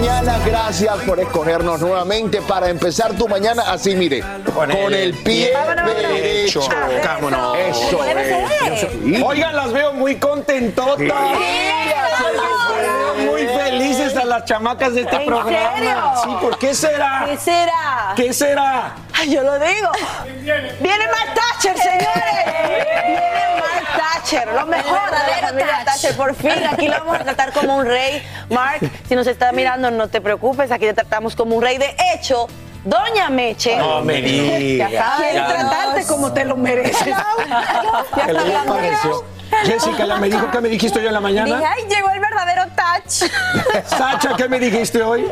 [0.00, 0.38] Mañana.
[0.44, 4.22] Gracias por escogernos nuevamente para empezar tu mañana así, mire,
[4.54, 5.52] con, el, pie,
[5.84, 6.62] derecho.
[7.04, 7.58] Vámonos.
[7.58, 8.04] Eso.
[8.04, 9.22] es.
[9.22, 10.98] Oigan, las veo muy contentotas.
[13.26, 15.76] Muy felices a las chamacas de este ¿En programa.
[15.76, 16.12] serio?
[16.24, 17.24] Sí, ¿por qué será?
[17.26, 18.12] ¿Qué será?
[18.16, 18.94] ¿Qué será?
[19.12, 19.90] Ay, yo lo digo.
[20.42, 22.44] Viene Mark Thatcher, señores.
[23.06, 23.79] Viene Mark
[24.30, 26.16] Thatcher, lo mejor de la familia Thatcher.
[26.16, 28.22] Por fin, aquí lo vamos a tratar como un rey.
[28.48, 31.78] Mark, si nos está mirando, no te preocupes, aquí te tratamos como un rey.
[31.78, 32.46] De hecho,
[32.84, 33.76] Doña Meche.
[33.76, 34.88] No me digas.
[35.18, 35.46] Quiere Ya.
[35.46, 37.06] tratarte como te lo mereces.
[37.06, 37.24] Ya
[38.14, 38.24] ¿Qué está
[38.62, 39.24] hablando.
[39.64, 41.60] Jessica, ¿la me dijo que me dijiste hoy en la Dije, mañana?
[41.76, 43.30] ay, llegó el verdadero touch.
[43.84, 45.26] Sacha, ¿qué me dijiste hoy?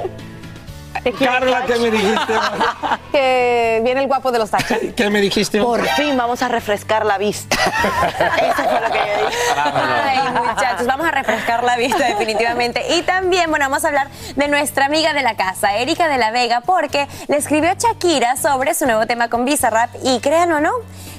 [1.19, 2.35] Carla, ¿qué me dijiste?
[3.13, 4.77] Que viene el guapo de los tachos.
[4.97, 5.63] ¿Qué me dijiste?
[5.63, 7.57] Por fin vamos a refrescar la vista.
[7.57, 9.39] Eso fue lo que yo dije.
[9.57, 12.85] Ay, muchachos, vamos a refrescar la vista definitivamente.
[12.97, 16.31] Y también, bueno, vamos a hablar de nuestra amiga de la casa, Erika de la
[16.31, 20.73] Vega, porque le escribió Shakira sobre su nuevo tema con Bizarrap y créanlo o no,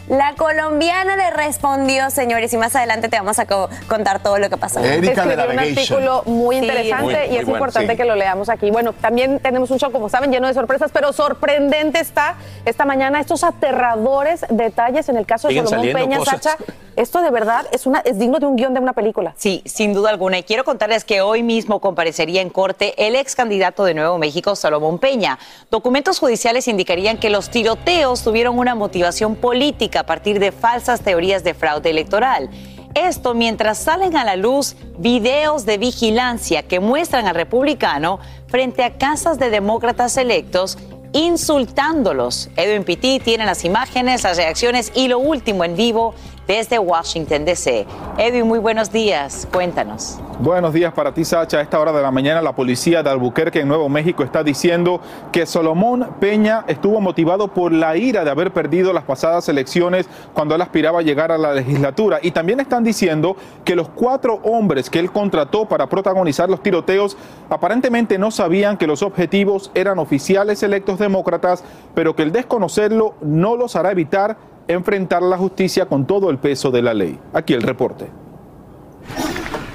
[0.10, 4.50] la colombiana le respondió, señores, y más adelante te vamos a co- contar todo lo
[4.50, 4.80] que pasó.
[4.80, 7.98] Erika de la un artículo muy Sí, interesante muy- y muy es bueno, importante sí.
[7.98, 8.72] que lo leamos aquí.
[8.72, 13.20] Bueno, también tenemos un show, como saben, lleno de sorpresas, pero sorprendente está esta mañana
[13.22, 16.42] estos aterradores detalles en el caso de Siguen Salomón saliendo Peña, cosas.
[16.42, 16.58] Sacha.
[16.96, 19.34] Esto de verdad es, una, es digno de un guion de una película.
[19.38, 20.38] Sí, sin duda alguna.
[20.40, 24.54] Y quiero contarles que hoy mismo comparecería en corte el ex candidato de Nuevo México,
[24.58, 25.40] Salomón Peña.
[25.72, 31.44] Documentos judiciales indicarían que los tiroteos tuvieron una motivación política a partir de falsas teorías
[31.44, 32.50] de fraude electoral.
[32.96, 38.98] Esto mientras salen a la luz videos de vigilancia que muestran al republicano frente a
[38.98, 40.78] casas de demócratas electos
[41.14, 42.50] insultándolos.
[42.56, 46.14] Edwin Pitti tiene las imágenes, las reacciones y lo último en vivo
[46.50, 47.86] desde Washington, D.C.
[48.18, 49.48] Edwin, muy buenos días.
[49.54, 50.20] Cuéntanos.
[50.40, 51.60] Buenos días para ti, Sacha.
[51.60, 55.00] A esta hora de la mañana, la policía de Albuquerque, en Nuevo México, está diciendo
[55.32, 60.56] que Solomón Peña estuvo motivado por la ira de haber perdido las pasadas elecciones cuando
[60.56, 62.18] él aspiraba a llegar a la legislatura.
[62.24, 67.16] Y también están diciendo que los cuatro hombres que él contrató para protagonizar los tiroteos
[67.52, 73.56] aparentemente no sabían que los objetivos eran oficiales electos demócratas, pero que el desconocerlo no
[73.56, 74.38] los hará evitar
[74.70, 77.20] enfrentar la justicia con todo el peso de la ley.
[77.34, 78.06] Aquí el reporte.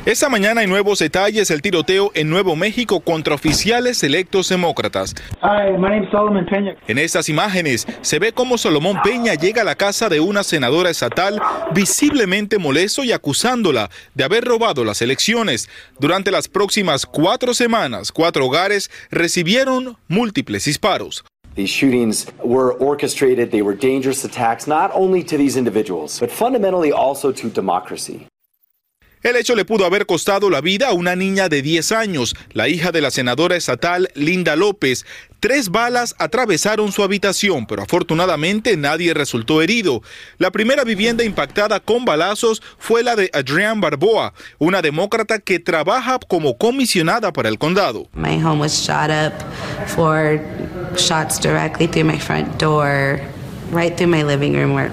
[0.06, 5.14] Esta mañana hay nuevos detalles del tiroteo en Nuevo México contra oficiales electos demócratas.
[5.42, 6.76] Hi, my name's Solomon Peña.
[6.86, 10.90] En estas imágenes se ve cómo Solomón Peña llega a la casa de una senadora
[10.90, 11.40] estatal
[11.72, 15.70] visiblemente molesto y acusándola de haber robado las elecciones.
[15.98, 21.24] Durante las próximas cuatro semanas, cuatro hogares recibieron múltiples disparos.
[21.54, 26.90] These shootings were orchestrated, they were dangerous attacks, not only to these individuals, but fundamentally
[26.90, 28.26] also to democracy.
[29.24, 32.68] El hecho le pudo haber costado la vida a una niña de 10 años, la
[32.68, 35.06] hija de la senadora estatal Linda López.
[35.40, 40.02] Tres balas atravesaron su habitación, pero afortunadamente nadie resultó herido.
[40.36, 46.18] La primera vivienda impactada con balazos fue la de Adrienne Barboa, una demócrata que trabaja
[46.28, 48.06] como comisionada para el condado.
[48.12, 49.32] My home was shot up,
[49.86, 50.38] four
[50.96, 53.22] shots directly through my front door,
[53.72, 54.92] right through my living room where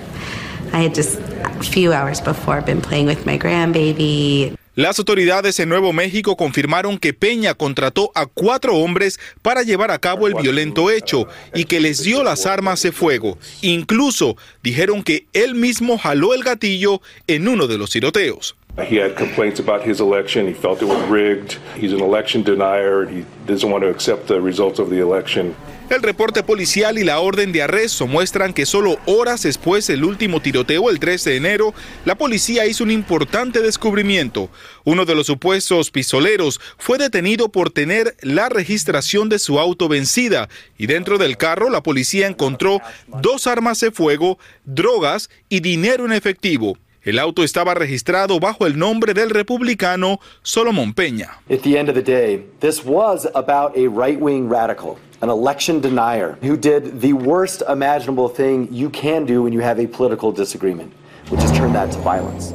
[0.72, 1.20] I had just
[1.64, 4.56] few hours before been playing with my grandbaby.
[4.76, 10.00] Las autoridades en Nuevo México confirmaron que Peña contrató a cuatro hombres para llevar a
[10.00, 13.38] cabo el violento hecho y que les dio las armas de fuego.
[13.62, 18.56] Incluso dijeron que él mismo jaló el gatillo en uno de los tiroteos.
[18.78, 20.48] He had complaints about his election.
[20.48, 21.58] He felt it was rigged.
[21.76, 23.06] He's an election denier.
[23.06, 25.56] He doesn't want to accept the results of the election.
[25.90, 30.42] El reporte policial y la orden de arresto muestran que solo horas después del último
[30.42, 31.74] tiroteo, el 13 de enero,
[32.06, 34.50] la policía hizo un importante descubrimiento.
[34.86, 40.48] Uno de los supuestos pistoleros fue detenido por tener la registración de su auto vencida
[40.78, 42.80] y dentro del carro la policía encontró
[43.22, 46.78] dos armas de fuego, drogas y dinero en efectivo.
[47.04, 51.40] El auto estaba registrado bajo el nombre del republicano Solomon Peña.
[51.50, 56.38] At the end of the day, this was about a right-wing radical, an election denier
[56.44, 60.94] who did the worst imaginable thing you can do when you have a political disagreement,
[61.30, 62.54] which is turn that to violence.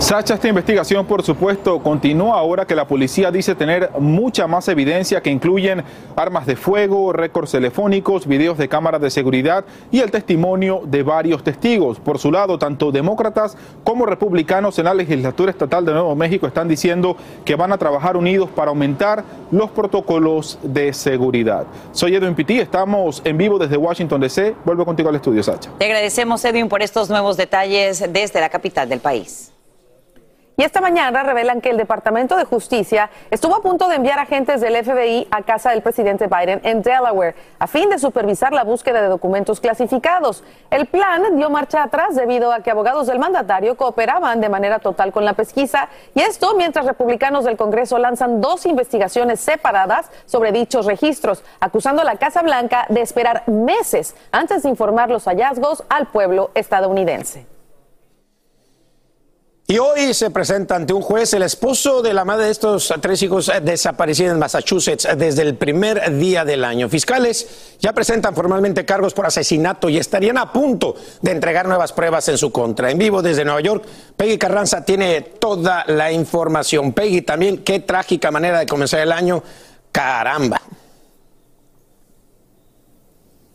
[0.00, 5.22] Sacha, esta investigación, por supuesto, continúa ahora que la policía dice tener mucha más evidencia
[5.22, 5.82] que incluyen
[6.14, 11.42] armas de fuego, récords telefónicos, videos de cámaras de seguridad y el testimonio de varios
[11.42, 12.00] testigos.
[12.00, 16.68] Por su lado, tanto demócratas como republicanos en la legislatura estatal de Nuevo México están
[16.68, 21.64] diciendo que van a trabajar unidos para aumentar los protocolos de seguridad.
[21.92, 24.54] Soy Edwin Pitti, estamos en vivo desde Washington DC.
[24.66, 25.70] Vuelvo contigo al estudio, Sacha.
[25.78, 29.53] Te agradecemos, Edwin, por estos nuevos detalles desde la capital del país.
[30.56, 34.60] Y esta mañana revelan que el Departamento de Justicia estuvo a punto de enviar agentes
[34.60, 39.02] del FBI a casa del presidente Biden en Delaware a fin de supervisar la búsqueda
[39.02, 40.44] de documentos clasificados.
[40.70, 45.10] El plan dio marcha atrás debido a que abogados del mandatario cooperaban de manera total
[45.10, 50.86] con la pesquisa y esto mientras republicanos del Congreso lanzan dos investigaciones separadas sobre dichos
[50.86, 56.06] registros, acusando a la Casa Blanca de esperar meses antes de informar los hallazgos al
[56.06, 57.53] pueblo estadounidense.
[59.66, 63.22] Y hoy se presenta ante un juez el esposo de la madre de estos tres
[63.22, 66.90] hijos desaparecidos en Massachusetts desde el primer día del año.
[66.90, 72.28] Fiscales ya presentan formalmente cargos por asesinato y estarían a punto de entregar nuevas pruebas
[72.28, 72.90] en su contra.
[72.90, 73.86] En vivo desde Nueva York,
[74.18, 76.92] Peggy Carranza tiene toda la información.
[76.92, 79.42] Peggy, también qué trágica manera de comenzar el año.
[79.90, 80.60] Caramba.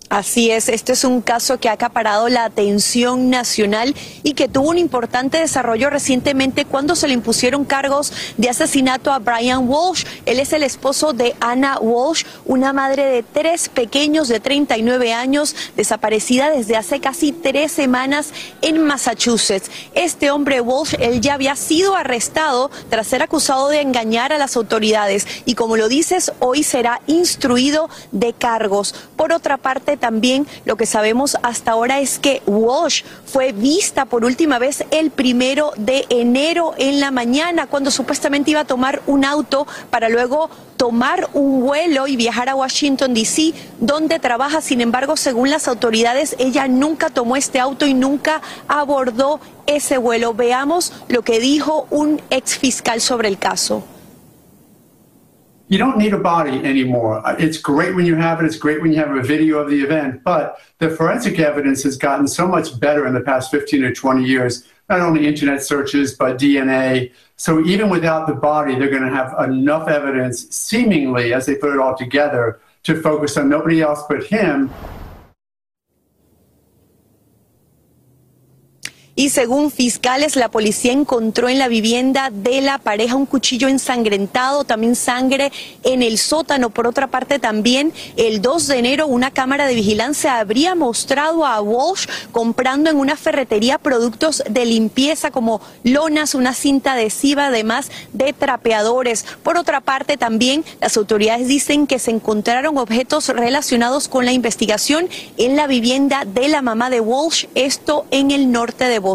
[0.10, 4.72] Así es, este es un caso que ha acaparado la atención nacional y que tuvo
[4.72, 10.06] un importante desarrollo recientemente cuando se le impusieron cargos de asesinato a Brian Walsh.
[10.26, 15.56] Él es el esposo de Anna Walsh, una madre de tres pequeños de 39 años,
[15.76, 18.32] desaparecida desde hace casi tres semanas
[18.64, 19.70] en Massachusetts.
[19.94, 24.58] Este hombre Walsh, él ya había sido arrestado tras ser acusado de engañar a las
[24.58, 28.96] autoridades y como lo dices, hoy será instruido de cargos.
[29.16, 34.26] Por otra parte, también lo que sabemos hasta ahora es que Walsh fue vista por
[34.26, 39.26] última vez el primero de enero en la mañana, cuando supuestamente iba a tomar un
[39.26, 44.62] auto para luego tomar un vuelo y viajar a Washington, D.C., donde trabaja.
[44.62, 50.34] Sin embargo, según las autoridades, ella nunca tomó este auto y nunca abordó ese vuelo.
[50.34, 53.84] Veamos lo que dijo un ex fiscal sobre el caso.
[55.70, 57.22] You don't need a body anymore.
[57.38, 58.46] It's great when you have it.
[58.46, 60.24] It's great when you have a video of the event.
[60.24, 64.26] But the forensic evidence has gotten so much better in the past 15 or 20
[64.26, 67.12] years, not only internet searches, but DNA.
[67.38, 71.72] So even without the body, they're going to have enough evidence, seemingly, as they put
[71.72, 74.72] it all together, to focus on nobody else but him
[79.20, 84.64] Y según fiscales, la policía encontró en la vivienda de la pareja un cuchillo ensangrentado,
[84.64, 85.52] también sangre
[85.84, 86.70] en el sótano.
[86.70, 91.60] Por otra parte, también el 2 de enero una cámara de vigilancia habría mostrado a
[91.60, 98.32] Walsh comprando en una ferretería productos de limpieza como lonas, una cinta adhesiva, además de
[98.32, 99.26] trapeadores.
[99.44, 105.10] Por otra parte, también las autoridades dicen que se encontraron objetos relacionados con la investigación
[105.36, 109.09] en la vivienda de la mamá de Walsh, esto en el norte de Boston.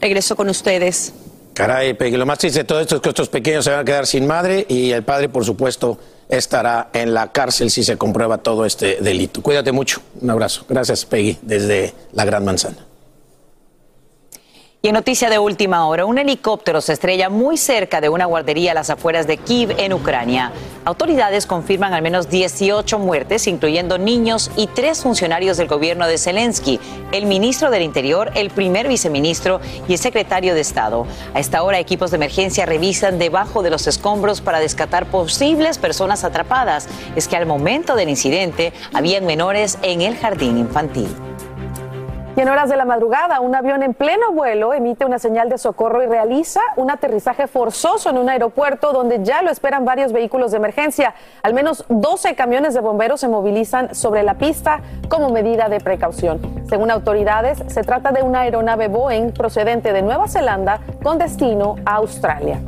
[0.00, 1.12] Regreso con ustedes.
[1.54, 3.84] Caray, Peggy, lo más triste de todo esto es que estos pequeños se van a
[3.84, 8.38] quedar sin madre y el padre, por supuesto, estará en la cárcel si se comprueba
[8.38, 9.42] todo este delito.
[9.42, 10.02] Cuídate mucho.
[10.20, 10.66] Un abrazo.
[10.68, 12.85] Gracias, Peggy, desde la Gran Manzana.
[14.82, 18.70] Y en noticia de última hora, un helicóptero se estrella muy cerca de una guardería
[18.70, 20.52] a las afueras de Kiev, en Ucrania.
[20.84, 26.78] Autoridades confirman al menos 18 muertes, incluyendo niños y tres funcionarios del gobierno de Zelensky,
[27.10, 31.06] el ministro del Interior, el primer viceministro y el secretario de Estado.
[31.34, 36.22] A esta hora, equipos de emergencia revisan debajo de los escombros para descatar posibles personas
[36.22, 36.86] atrapadas.
[37.16, 41.08] Es que al momento del incidente habían menores en el jardín infantil.
[42.36, 45.56] Y en horas de la madrugada, un avión en pleno vuelo emite una señal de
[45.56, 50.50] socorro y realiza un aterrizaje forzoso en un aeropuerto donde ya lo esperan varios vehículos
[50.50, 51.14] de emergencia.
[51.42, 56.38] Al menos 12 camiones de bomberos se movilizan sobre la pista como medida de precaución.
[56.68, 61.94] Según autoridades, se trata de una aeronave Boeing procedente de Nueva Zelanda con destino a
[61.94, 62.60] Australia.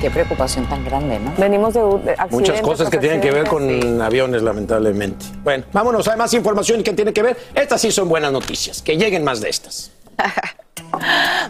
[0.00, 1.32] Qué preocupación tan grande, ¿no?
[1.38, 2.30] Venimos de, de accidentes.
[2.30, 5.24] Muchas cosas que tienen que ver con aviones, lamentablemente.
[5.42, 7.36] Bueno, vámonos, hay más información que tiene que ver.
[7.54, 9.90] Estas sí son buenas noticias, que lleguen más de estas.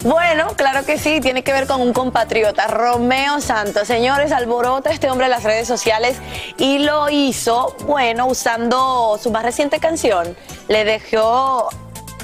[0.03, 3.87] Bueno, claro que sí, tiene que ver con un compatriota, Romeo Santos.
[3.87, 6.17] Señores, alborota este hombre en las redes sociales
[6.57, 10.35] y lo hizo, bueno, usando su más reciente canción.
[10.67, 11.69] Le dejó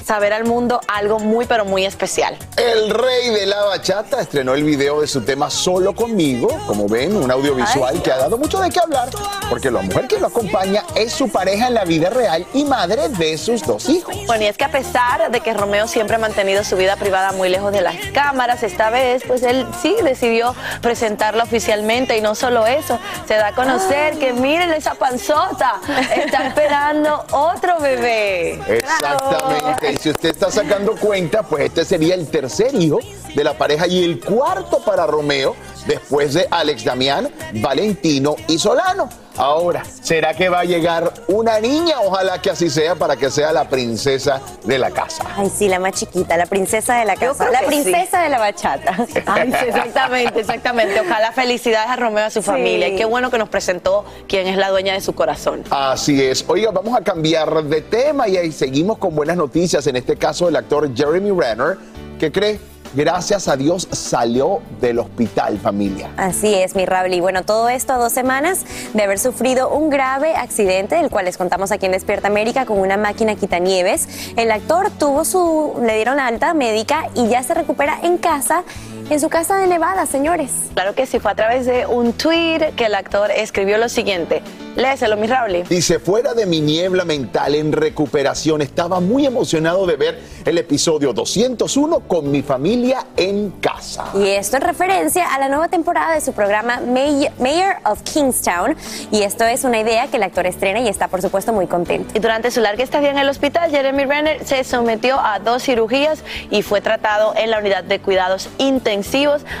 [0.04, 2.36] saber al mundo algo muy pero muy especial.
[2.56, 7.16] El rey de la bachata estrenó el video de su tema Solo conmigo, como ven,
[7.16, 9.08] un audiovisual que ha dado mucho de qué hablar,
[9.48, 13.08] porque la mujer que lo acompaña es su pareja en la vida real y madre
[13.08, 14.14] de sus dos hijos.
[14.26, 17.32] Bueno, y es que a pesar de que Romeo siempre ha mantenido su vida privada
[17.32, 22.34] muy lejos de las cámaras, esta vez pues él sí decidió presentarla oficialmente y no
[22.34, 25.80] solo eso, se da a conocer que miren esa panzota,
[26.14, 28.60] está esperando otro bebé.
[28.68, 29.93] Exactamente.
[29.94, 32.98] Y si usted está sacando cuenta, pues este sería el tercer hijo
[33.32, 35.54] de la pareja y el cuarto para Romeo,
[35.86, 39.08] después de Alex Damián, Valentino y Solano.
[39.36, 41.96] Ahora, ¿será que va a llegar una niña?
[42.00, 45.24] Ojalá que así sea para que sea la princesa de la casa.
[45.36, 48.94] Ay, sí, la más chiquita, la princesa de la casa, la princesa de la bachata.
[49.26, 51.00] Ay, sí, exactamente, exactamente.
[51.00, 52.88] Ojalá felicidades a Romeo y a su familia.
[52.88, 55.64] Y qué bueno que nos presentó quién es la dueña de su corazón.
[55.70, 56.44] Así es.
[56.46, 59.84] Oiga, vamos a cambiar de tema y ahí seguimos con buenas noticias.
[59.88, 61.76] En este caso, el actor Jeremy Renner,
[62.20, 62.60] que cree
[62.94, 66.10] gracias a Dios salió del hospital, familia.
[66.16, 67.20] Así es, mi Rabli.
[67.20, 71.36] Bueno, todo esto a dos semanas de haber sufrido un grave accidente, del cual les
[71.36, 74.08] contamos aquí en Despierta América con una máquina quitanieves.
[74.36, 78.64] El actor tuvo su, le dieron alta médica y ya se recupera en casa,
[79.10, 80.50] en su casa de Nevada, señores.
[80.74, 84.42] Claro que sí, fue a través de un tweet que el actor escribió lo siguiente.
[84.76, 85.62] Léeselo, mi Rauli.
[85.62, 91.12] Dice, fuera de mi niebla mental en recuperación, estaba muy emocionado de ver el episodio
[91.12, 94.06] 201 con mi familia en casa.
[94.14, 98.76] Y esto en referencia a la nueva temporada de su programa May- Mayor of Kingstown.
[99.12, 102.10] Y esto es una idea que el actor estrena y está, por supuesto, muy contento.
[102.16, 106.24] Y durante su larga estadía en el hospital, Jeremy Renner se sometió a dos cirugías
[106.50, 108.93] y fue tratado en la unidad de cuidados intensivos.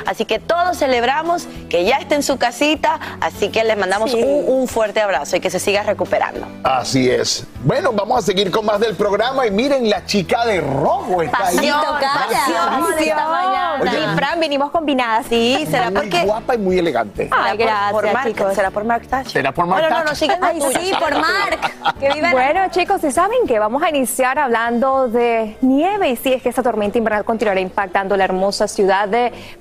[0.06, 2.98] Así que todos celebramos que ya está en su casita.
[3.20, 4.22] Así que les mandamos Sí.
[4.22, 6.46] un, un fuerte abrazo y que se siga recuperando.
[6.62, 7.46] Así es.
[7.64, 11.46] Bueno, vamos a seguir con más del programa y miren, la chica de rojo está
[11.48, 11.56] ahí.
[11.56, 11.76] Pasión.
[12.98, 13.78] Esta mañana.
[13.80, 15.26] Oye, Y Fran, vinimos combinadas.
[15.28, 16.22] Sí, será muy porque.
[16.24, 17.28] guapa y muy elegante.
[17.30, 18.54] Ay, será por- por gracias, Mark- chicos.
[18.54, 19.32] Será por Mark Thatcher.
[19.32, 20.16] Será por Mark Bueno, no, no, Thatcher.
[20.28, 20.80] sigan la Ay, tuya.
[20.80, 21.60] sí, por Mark.
[22.00, 26.10] Que viva la- Bueno, chicos, ¿y saben que vamos a iniciar hablando de nieve?
[26.10, 29.08] Y sí, es que esta tormenta invernal continuará impactando la hermosa ciudad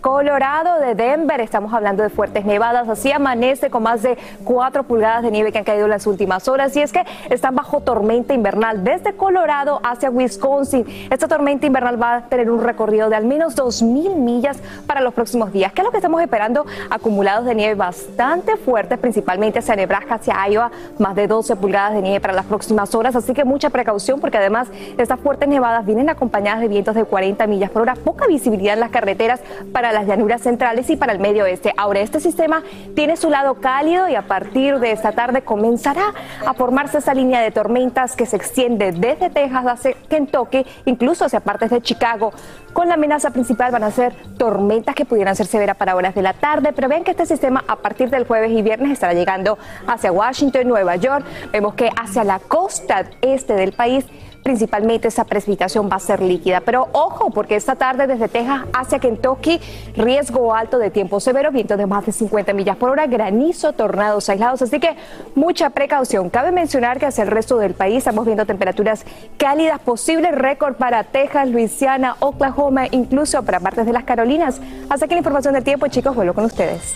[0.02, 1.40] Colorado, de Denver.
[1.42, 2.90] Estamos hablando de fuertes nevadas.
[2.90, 6.48] Así amanece con más de 4 pulgadas de nieve que han caído en las últimas
[6.48, 6.76] horas.
[6.76, 10.86] Y es que están bajo tormenta invernal desde Colorado hacia Wisconsin.
[11.10, 15.14] Esta tormenta invernal va a tener un recorrido de al menos 2.000 millas para los
[15.14, 15.74] próximos días.
[15.74, 16.66] ¿Qué es lo que estamos esperando?
[16.90, 22.02] Acumulados de nieve bastante fuertes, principalmente hacia Nebraska, hacia Iowa, más de 12 pulgadas de
[22.02, 23.16] nieve para las próximas horas.
[23.16, 24.68] Así que mucha precaución porque además
[24.98, 28.80] estas fuertes nevadas vienen acompañadas de vientos de 40 millas por hora, poca visibilidad en
[28.80, 29.42] las carreteras
[29.72, 31.74] para las llanuras centrales y para el medio oeste.
[31.78, 32.64] Ahora, este sistema
[32.96, 36.14] tiene su lado cálido y a partir de esta tarde comenzará
[36.46, 41.40] a formarse esa línea de tormentas que se extiende desde Texas hacia Kentucky, incluso hacia
[41.40, 42.34] partes de Chicago.
[42.74, 46.22] Con la amenaza principal van a ser tormentas que pudieran ser severas para horas de
[46.22, 49.58] la tarde, pero ven que este sistema a partir del jueves y viernes estará llegando
[49.88, 51.26] hacia Washington, Nueva York.
[51.52, 54.06] Vemos que hacia la costa este del país
[54.44, 56.62] principalmente esa precipitación va a ser líquida.
[56.62, 59.60] Pero ojo, porque esta tarde desde Texas hacia Kentucky,
[59.96, 64.30] riesgo alto de tiempo severo, vientos de más de 50 millas por hora, granizo, tornados
[64.30, 64.62] aislados.
[64.62, 64.96] Así que
[65.36, 66.30] mucha precaución.
[66.30, 69.06] Cabe mencionar que hacia el resto del país estamos viendo temperaturas
[69.38, 74.60] cálidas, posible récord para Texas, Luisiana, Oklahoma, incluso para partes de las Carolinas.
[74.90, 76.96] Hasta aquí la información del tiempo, chicos, vuelvo con ustedes.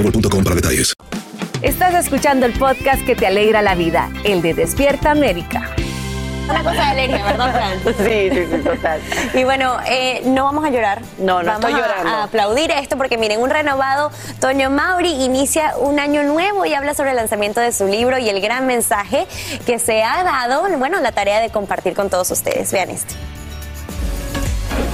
[0.03, 0.93] boostmobile.com para detalles.
[1.61, 5.69] Estás escuchando el podcast que te alegra la vida, el de Despierta América.
[6.49, 7.95] Una cosa de alegría, ¿verdad, Fran?
[7.97, 8.99] Sí, sí, sí, total.
[9.35, 11.01] Y bueno, eh, no vamos a llorar.
[11.19, 12.09] No, no vamos estoy a- llorando.
[12.09, 16.95] A, aplaudir esto porque miren, un renovado Toño Mauri inicia un año nuevo y habla
[16.95, 19.27] sobre el lanzamiento de su libro y el gran mensaje
[19.67, 22.71] que se ha dado, bueno, la tarea de compartir con todos ustedes.
[22.71, 23.13] Vean esto.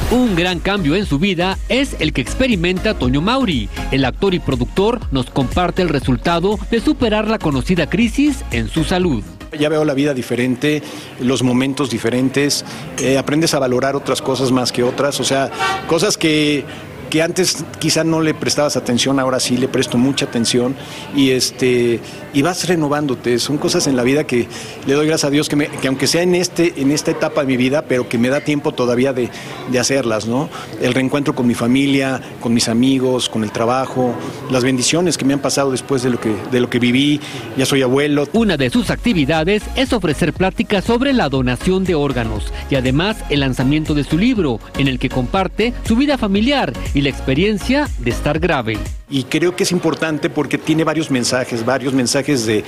[0.09, 3.67] Un gran cambio en su vida es el que experimenta Toño Mauri.
[3.91, 8.85] El actor y productor nos comparte el resultado de superar la conocida crisis en su
[8.85, 9.21] salud.
[9.59, 10.81] Ya veo la vida diferente,
[11.19, 12.63] los momentos diferentes,
[12.99, 15.51] eh, aprendes a valorar otras cosas más que otras, o sea,
[15.87, 16.63] cosas que,
[17.09, 20.75] que antes quizá no le prestabas atención, ahora sí le presto mucha atención
[21.15, 21.99] y, este,
[22.33, 23.39] y vas renovándote.
[23.39, 24.47] Son cosas en la vida que
[24.85, 27.41] le doy gracias a Dios que, me- que aunque sea en, este, en esta etapa
[27.41, 29.29] de mi vida, pero que me da tiempo todavía de,
[29.71, 30.49] de hacerlas, ¿no?
[30.81, 34.13] El reencuentro con mi familia, con mis amigos, con el trabajo,
[34.51, 37.19] las bendiciones que me han pasado después de lo que, de lo que viví,
[37.57, 38.27] ya soy abuelo.
[38.33, 43.39] Una de sus actividades es ofrecer pláticas sobre la donación de órganos y además el
[43.41, 48.09] lanzamiento de su libro, en el que comparte su vida familiar y la experiencia de
[48.09, 48.77] estar grave.
[49.09, 52.63] Y creo que es importante porque tiene varios mensajes, varios mensajes de,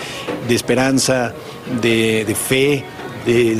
[0.48, 1.34] de esperanza,
[1.82, 2.84] de, de fe,
[3.26, 3.58] de,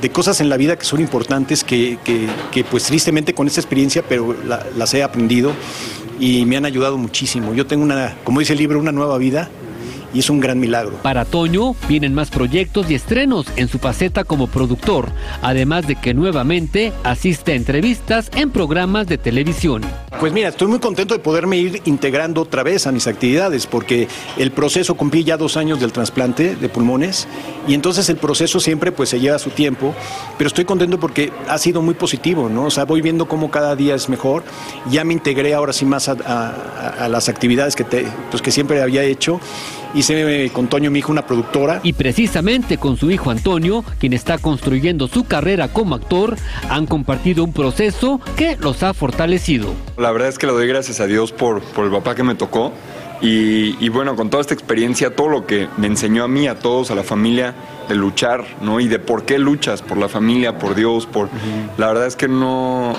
[0.00, 4.02] de cosas en la vida que son importantes que, que- pues tristemente con esta experiencia,
[4.08, 5.52] pero la- las he aprendido
[6.20, 7.52] y me han ayudado muchísimo.
[7.52, 9.50] Yo tengo una, como dice el libro, una nueva vida
[10.14, 10.96] y es un gran milagro.
[11.02, 15.10] Para Toño vienen más proyectos y estrenos en su faceta como productor,
[15.42, 19.82] además de que nuevamente asiste a entrevistas en programas de televisión.
[20.20, 24.08] Pues mira, estoy muy contento de poderme ir integrando otra vez a mis actividades, porque
[24.38, 27.28] el proceso cumplí ya dos años del trasplante de pulmones
[27.68, 29.94] y entonces el proceso siempre pues se lleva su tiempo,
[30.38, 32.64] pero estoy contento porque ha sido muy positivo, ¿no?
[32.64, 34.42] O sea, voy viendo cómo cada día es mejor,
[34.90, 38.50] ya me integré ahora sí más a, a- a las actividades que, te- pues, que
[38.50, 39.40] siempre había hecho,
[39.96, 41.80] hice eh, con Toño, mi hijo, una productora.
[41.82, 46.36] Y precisamente con su hijo Antonio, quien está construyendo su carrera como actor,
[46.68, 49.72] han compartido un proceso que los ha fortalecido.
[49.96, 52.34] La verdad es que le doy gracias a Dios por, por el papá que me
[52.34, 52.72] tocó.
[53.22, 56.58] Y, y bueno, con toda esta experiencia, todo lo que me enseñó a mí, a
[56.58, 57.54] todos, a la familia,
[57.88, 58.80] de luchar, ¿no?
[58.80, 61.28] Y de por qué luchas, por la familia, por Dios, por...
[61.78, 62.94] La verdad es que no,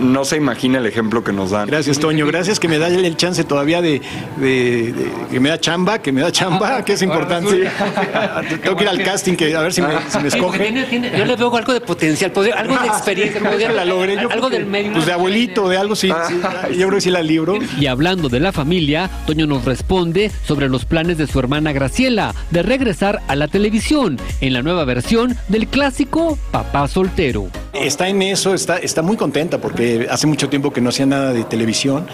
[0.00, 1.66] no se imagina el ejemplo que nos dan.
[1.68, 2.26] Gracias, Toño.
[2.26, 4.00] Gracias que me da el chance todavía de,
[4.38, 7.68] de- de- que me da chamba, que me da chamba, que es importante.
[8.62, 10.72] Tengo que ir al casting, que a ver si me, si me escoge.
[11.16, 14.16] yo le veo algo de potencial, algo de experiencia, podría- la logré.
[14.20, 14.92] Yo algo del medio.
[14.92, 16.10] Pues de abuelito, de algo, sí.
[16.28, 16.40] sí,
[16.78, 17.58] yo creo que sí la libro.
[17.78, 22.34] Y hablando de la familia, Toño nos responde sobre los planes de su hermana Graciela
[22.50, 27.48] de regresar a la televisión en la nueva versión del clásico Papá Soltero.
[27.72, 31.32] Está en eso, está, está muy contenta porque hace mucho tiempo que no hacía nada
[31.32, 32.06] de televisión.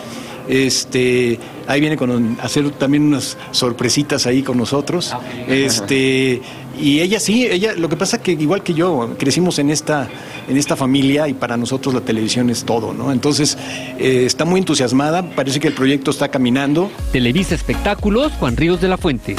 [0.49, 5.15] Este, ahí viene con hacer también unas sorpresitas ahí con nosotros.
[5.47, 6.41] Este,
[6.81, 10.09] y ella sí, ella, lo que pasa que igual que yo, crecimos en esta,
[10.49, 13.13] en esta familia y para nosotros la televisión es todo, ¿no?
[13.13, 13.57] Entonces,
[13.99, 16.91] eh, está muy entusiasmada, parece que el proyecto está caminando.
[17.13, 19.37] Televisa Espectáculos, Juan Ríos de la Fuente.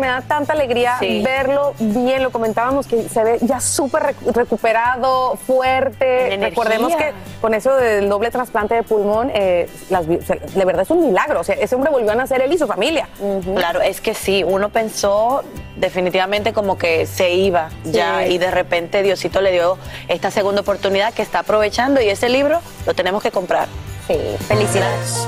[0.00, 1.22] Me da tanta alegría Sí.
[1.22, 2.22] verlo bien.
[2.22, 6.36] Lo comentábamos que se ve ya súper rec- recuperado, fuerte.
[6.40, 10.64] Recordemos que con eso del doble trasplante de pulmón, eh, las vi- o sea, de
[10.64, 11.40] verdad es un milagro.
[11.40, 13.08] O sea, ese hombre volvió a nacer él y su familia.
[13.54, 15.42] Claro, es que sí, uno pensó
[15.76, 21.14] definitivamente como que se iba ya y de repente Diosito le dio esta segunda oportunidad
[21.14, 23.68] que está aprovechando y ese libro lo tenemos que comprar.
[24.06, 25.26] Sí, felicidades.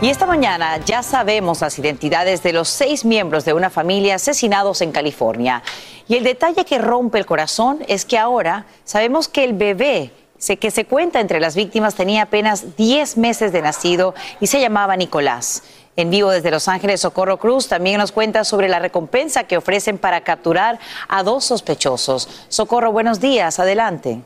[0.00, 4.82] Y esta mañana ya sabemos las identidades de los seis miembros de una familia asesinados
[4.82, 5.62] en California.
[6.08, 10.12] Y el detalle que rompe el corazón es que ahora sabemos que el bebé
[10.60, 14.94] que se cuenta entre las víctimas tenía apenas 10 meses de nacido y se llamaba
[14.94, 15.62] Nicolás.
[15.96, 19.96] En vivo desde Los Ángeles, Socorro Cruz también nos cuenta sobre la recompensa que ofrecen
[19.96, 20.78] para capturar
[21.08, 22.28] a dos sospechosos.
[22.48, 24.20] Socorro, buenos días, adelante.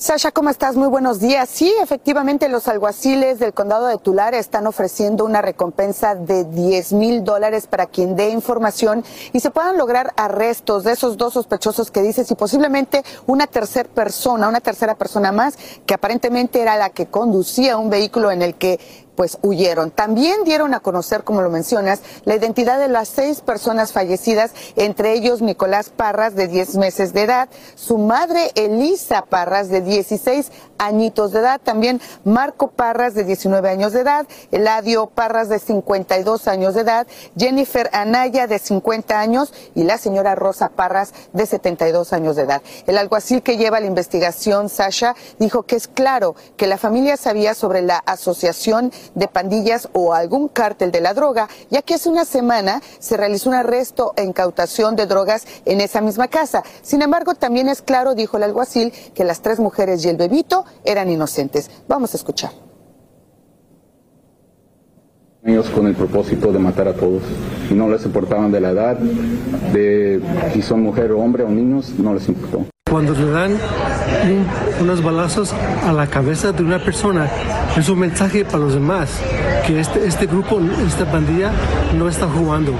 [0.00, 0.76] Sasha, ¿cómo estás?
[0.76, 1.46] Muy buenos días.
[1.50, 7.22] Sí, efectivamente, los alguaciles del condado de Tulare están ofreciendo una recompensa de 10 mil
[7.22, 12.00] dólares para quien dé información y se puedan lograr arrestos de esos dos sospechosos que
[12.00, 17.04] dices y posiblemente una tercera persona, una tercera persona más que aparentemente era la que
[17.04, 18.80] conducía un vehículo en el que
[19.20, 19.90] pues huyeron.
[19.90, 25.12] También dieron a conocer, como lo mencionas, la identidad de las seis personas fallecidas, entre
[25.12, 31.32] ellos Nicolás Parras, de 10 meses de edad, su madre Elisa Parras, de 16 añitos
[31.32, 36.72] de edad, también Marco Parras, de 19 años de edad, Eladio Parras, de 52 años
[36.72, 37.06] de edad,
[37.36, 42.62] Jennifer Anaya, de 50 años, y la señora Rosa Parras, de 72 años de edad.
[42.86, 47.52] El alguacil que lleva la investigación, Sasha, dijo que es claro que la familia sabía
[47.52, 52.24] sobre la asociación de pandillas o algún cártel de la droga, ya que hace una
[52.24, 56.62] semana se realizó un arresto e incautación de drogas en esa misma casa.
[56.82, 60.64] Sin embargo, también es claro, dijo el alguacil, que las tres mujeres y el bebito
[60.84, 61.70] eran inocentes.
[61.88, 62.50] Vamos a escuchar.
[65.44, 67.22] ellos con el propósito de matar a todos
[67.70, 70.20] y no les importaban de la edad, de
[70.52, 72.66] si son mujer o hombre o niños, no les importó.
[72.90, 74.46] Cuando le dan un-
[74.82, 75.54] unos balazos
[75.86, 77.28] a la cabeza de una persona,
[77.76, 79.10] es un mensaje para los demás,
[79.66, 81.52] que este, este grupo, esta pandilla,
[81.96, 82.72] no está jugando.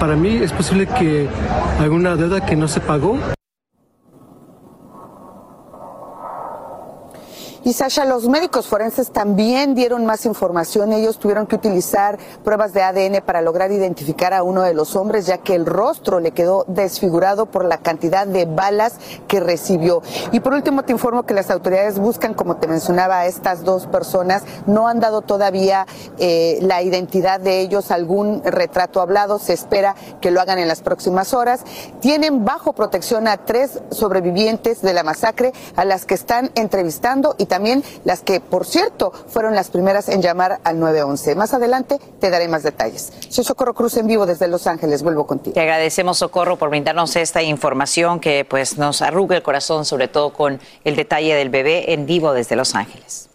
[0.00, 1.28] Para mí es posible que
[1.80, 3.18] alguna deuda que no se pagó
[7.68, 10.90] Y Sasha, los médicos forenses también dieron más información.
[10.94, 15.26] Ellos tuvieron que utilizar pruebas de ADN para lograr identificar a uno de los hombres,
[15.26, 18.94] ya que el rostro le quedó desfigurado por la cantidad de balas
[19.26, 20.00] que recibió.
[20.32, 23.86] Y por último, te informo que las autoridades buscan, como te mencionaba, a estas dos
[23.86, 24.44] personas.
[24.64, 29.38] No han dado todavía eh, la identidad de ellos, algún retrato hablado.
[29.38, 31.64] Se espera que lo hagan en las próximas horas.
[32.00, 37.44] Tienen bajo protección a tres sobrevivientes de la masacre, a las que están entrevistando y
[38.04, 41.34] las que, por cierto, fueron las primeras en llamar al 911.
[41.34, 43.12] Más adelante te daré más detalles.
[43.28, 45.02] Soy Socorro Cruz en vivo desde Los Ángeles.
[45.02, 45.54] Vuelvo contigo.
[45.54, 50.32] Te agradecemos, Socorro, por brindarnos esta información que pues, nos arruga el corazón, sobre todo
[50.32, 53.27] con el detalle del bebé en vivo desde Los Ángeles.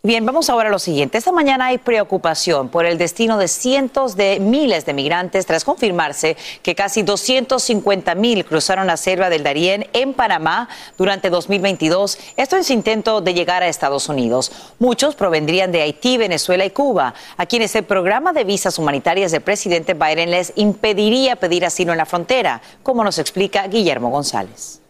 [0.00, 1.18] Bien, vamos ahora a lo siguiente.
[1.18, 6.36] Esta mañana hay preocupación por el destino de cientos de miles de migrantes tras confirmarse
[6.62, 12.16] que casi 250 mil cruzaron la selva del Darién en Panamá durante 2022.
[12.36, 14.52] Esto en su intento de llegar a Estados Unidos.
[14.78, 19.40] Muchos provendrían de Haití, Venezuela y Cuba, a quienes el programa de visas humanitarias del
[19.40, 24.80] presidente Biden les impediría pedir asilo en la frontera, como nos explica Guillermo González.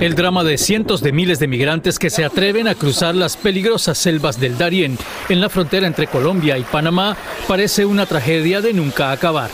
[0.00, 3.96] El drama de cientos de miles de migrantes que se atreven a cruzar las peligrosas
[3.96, 4.98] selvas del Darién
[5.28, 9.50] en la frontera entre Colombia y Panamá parece una tragedia de nunca acabar.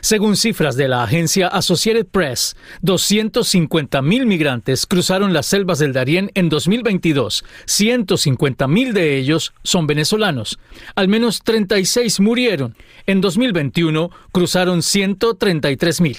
[0.00, 6.32] Según cifras de la agencia Associated Press, 250 mil migrantes cruzaron las selvas del Darién
[6.34, 7.44] en 2022.
[7.66, 10.58] 150 mil de ellos son venezolanos.
[10.96, 12.76] Al menos 36 murieron.
[13.06, 16.16] En 2021 cruzaron 133 mil.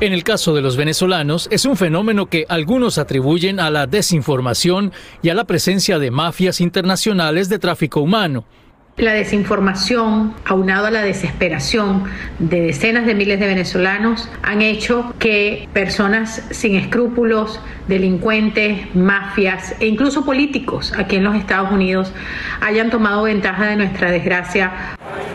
[0.00, 4.92] En el caso de los venezolanos, es un fenómeno que algunos atribuyen a la desinformación
[5.20, 8.46] y a la presencia de mafias internacionales de tráfico humano.
[9.00, 12.04] La desinformación, aunado a la desesperación
[12.38, 19.86] de decenas de miles de venezolanos, han hecho que personas sin escrúpulos, delincuentes, mafias e
[19.86, 22.12] incluso políticos aquí en los Estados Unidos
[22.60, 24.70] hayan tomado ventaja de nuestra desgracia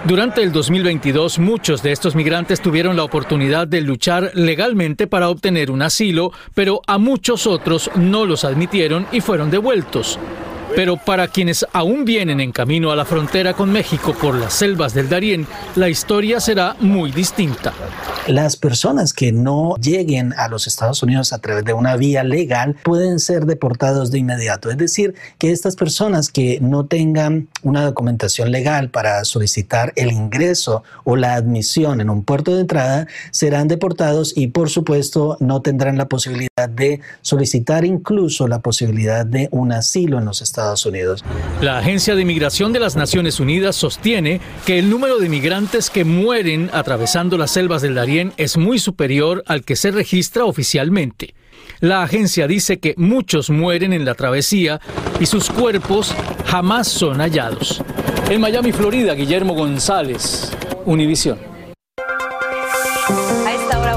[0.05, 5.71] Durante el 2022, muchos de estos migrantes tuvieron la oportunidad de luchar legalmente para obtener
[5.71, 10.19] un asilo, pero a muchos otros no los admitieron y fueron devueltos.
[10.75, 14.93] Pero para quienes aún vienen en camino a la frontera con México por las selvas
[14.93, 17.73] del Darién, la historia será muy distinta.
[18.27, 22.75] las personas que no lleguen a los Estados Unidos a través de una vía legal
[22.81, 24.71] pueden ser deportados de inmediato.
[24.71, 30.81] Es decir, que estas personas que no tengan una documentación legal para solicitar el ingreso
[31.03, 35.99] o la admisión en un puerto de entrada serán deportados y por supuesto no tendrán
[35.99, 40.54] la posibilidad de solicitar incluso la posibilidad de un asilo en los Estados
[40.85, 41.23] Unidos.
[41.61, 46.05] La Agencia de Inmigración de las Naciones Unidas sostiene que el número de migrantes que
[46.05, 51.35] mueren atravesando las selvas del Darién es muy superior al que se registra oficialmente.
[51.81, 54.79] La agencia dice que muchos mueren en la travesía
[55.19, 56.15] y sus cuerpos
[56.45, 57.81] jamás son hallados.
[58.29, 60.51] En Miami, Florida, Guillermo González,
[60.85, 61.54] Univisión.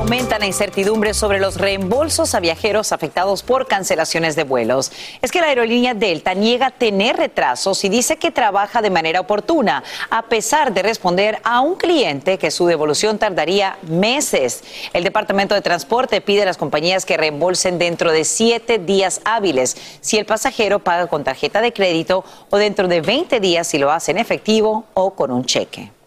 [0.09, 4.91] Aumenta la incertidumbre sobre los reembolsos a viajeros afectados por cancelaciones de vuelos.
[5.21, 9.85] Es que la aerolínea Delta niega tener retrasos y dice que trabaja de manera oportuna,
[10.09, 14.65] a pesar de responder a un cliente que su devolución tardaría meses.
[14.95, 19.77] El Departamento de Transporte pide a las compañías que reembolsen dentro de siete días hábiles
[20.01, 23.93] si el pasajero paga con tarjeta de crédito o dentro de 20 días si lo
[23.93, 25.98] hace en efectivo o con un cheque.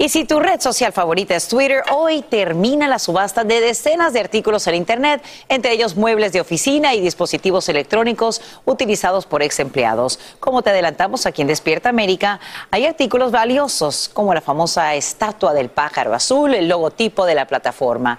[0.00, 4.20] Y si tu red social favorita es Twitter, hoy termina la subasta de decenas de
[4.20, 10.18] artículos en Internet, entre ellos muebles de oficina y dispositivos electrónicos utilizados por ex empleados.
[10.40, 15.68] Como te adelantamos aquí en Despierta América, hay artículos valiosos como la famosa estatua del
[15.68, 18.18] pájaro azul, el logotipo de la plataforma.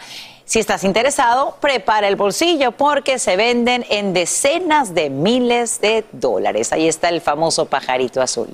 [0.51, 6.73] Si estás interesado, prepara el bolsillo porque se venden en decenas de miles de dólares.
[6.73, 8.49] Ahí está el famoso pajarito azul.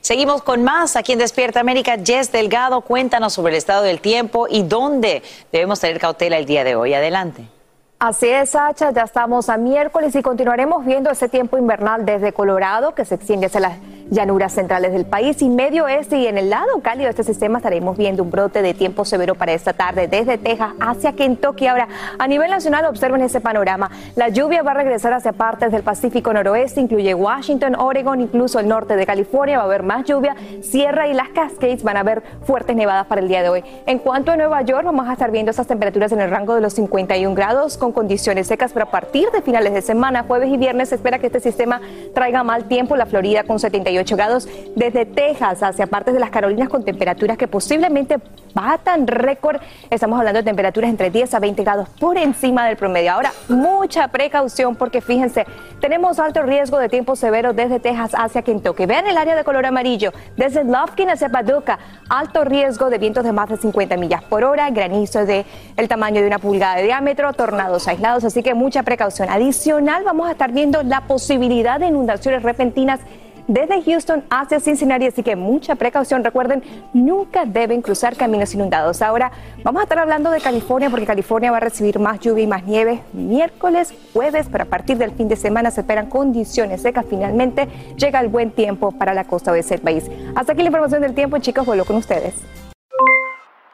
[0.00, 1.98] Seguimos con más aquí en Despierta América.
[2.02, 5.22] Jess Delgado, cuéntanos sobre el estado del tiempo y dónde
[5.52, 6.94] debemos tener cautela el día de hoy.
[6.94, 7.55] Adelante.
[7.98, 12.94] Así es, Sacha, ya estamos a miércoles y continuaremos viendo ese tiempo invernal desde Colorado
[12.94, 13.78] que se extiende hacia las
[14.10, 17.58] llanuras centrales del país y medio oeste y en el lado cálido de este sistema
[17.58, 21.66] estaremos viendo un brote de tiempo severo para esta tarde desde Texas hacia Kentucky.
[21.66, 23.90] Ahora, a nivel nacional, observen ese panorama.
[24.14, 28.68] La lluvia va a regresar hacia partes del Pacífico noroeste, incluye Washington, Oregon, incluso el
[28.68, 29.56] norte de California.
[29.56, 30.36] Va a haber más lluvia.
[30.62, 33.64] Sierra y las Cascades van a haber fuertes nevadas para el día de hoy.
[33.86, 36.60] En cuanto a Nueva York, vamos a estar viendo esas temperaturas en el rango de
[36.60, 40.56] los 51 grados con condiciones secas, pero a partir de finales de semana, jueves y
[40.56, 41.80] viernes, se espera que este sistema
[42.14, 42.96] traiga mal tiempo.
[42.96, 47.46] La Florida con 71 grados desde Texas hacia partes de las Carolinas con temperaturas que
[47.46, 48.18] posiblemente
[48.56, 49.60] batan récord.
[49.90, 53.12] Estamos hablando de temperaturas entre 10 a 20 grados por encima del promedio.
[53.12, 55.46] Ahora, mucha precaución porque fíjense,
[55.80, 58.86] tenemos alto riesgo de tiempo severo desde Texas hacia Kentucky.
[58.86, 63.32] Vean el área de color amarillo, desde Lufkin hacia Paducah, alto riesgo de vientos de
[63.32, 65.44] más de 50 millas por hora, granizo de
[65.76, 69.28] el tamaño de una pulgada de diámetro, tornados aislados, así que mucha precaución.
[69.28, 73.00] Adicional, vamos a estar viendo la posibilidad de inundaciones repentinas
[73.46, 76.24] desde Houston hacia Cincinnati, así que mucha precaución.
[76.24, 79.02] Recuerden, nunca deben cruzar caminos inundados.
[79.02, 79.30] Ahora
[79.62, 82.64] vamos a estar hablando de California porque California va a recibir más lluvia y más
[82.64, 87.06] nieve miércoles, jueves, pero a partir del fin de semana se esperan condiciones secas.
[87.08, 90.10] Finalmente llega el buen tiempo para la costa oeste del país.
[90.34, 92.34] Hasta aquí la información del tiempo, chicos, vuelvo con ustedes.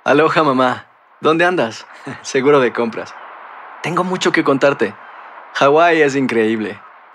[0.05, 0.87] Aloha mamá,
[1.21, 1.87] ¿dónde andas?
[2.23, 3.15] Seguro de compras.
[3.83, 4.95] Tengo mucho que contarte.
[5.55, 6.79] Hawái es increíble.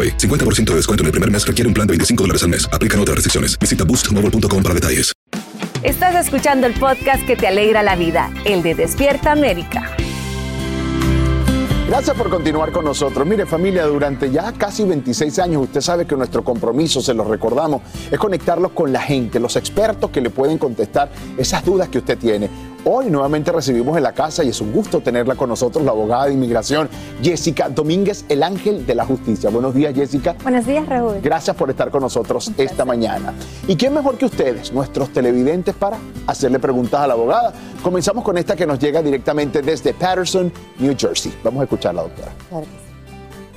[0.00, 0.16] AroPay.
[0.16, 2.68] 50% de descuento en el primer mes requiere un plan de 25 dólares al mes.
[2.72, 3.58] Aplican otras restricciones.
[3.58, 5.12] Visita boostmobile.com para detalles.
[5.82, 9.96] Estás escuchando el podcast que te alegra la vida, el de Despierta América.
[11.90, 13.26] Gracias por continuar con nosotros.
[13.26, 17.82] Mire familia, durante ya casi 26 años usted sabe que nuestro compromiso, se lo recordamos,
[18.08, 22.16] es conectarlos con la gente, los expertos que le pueden contestar esas dudas que usted
[22.16, 22.48] tiene.
[22.82, 26.26] Hoy nuevamente recibimos en la casa y es un gusto tenerla con nosotros, la abogada
[26.26, 26.88] de inmigración,
[27.22, 29.50] Jessica Domínguez, el ángel de la justicia.
[29.50, 30.34] Buenos días, Jessica.
[30.42, 31.20] Buenos días, Raúl.
[31.20, 33.34] Gracias por estar con nosotros esta mañana.
[33.68, 37.52] ¿Y quién mejor que ustedes, nuestros televidentes, para hacerle preguntas a la abogada?
[37.82, 41.34] Comenzamos con esta que nos llega directamente desde Patterson, New Jersey.
[41.44, 42.32] Vamos a escucharla, doctora.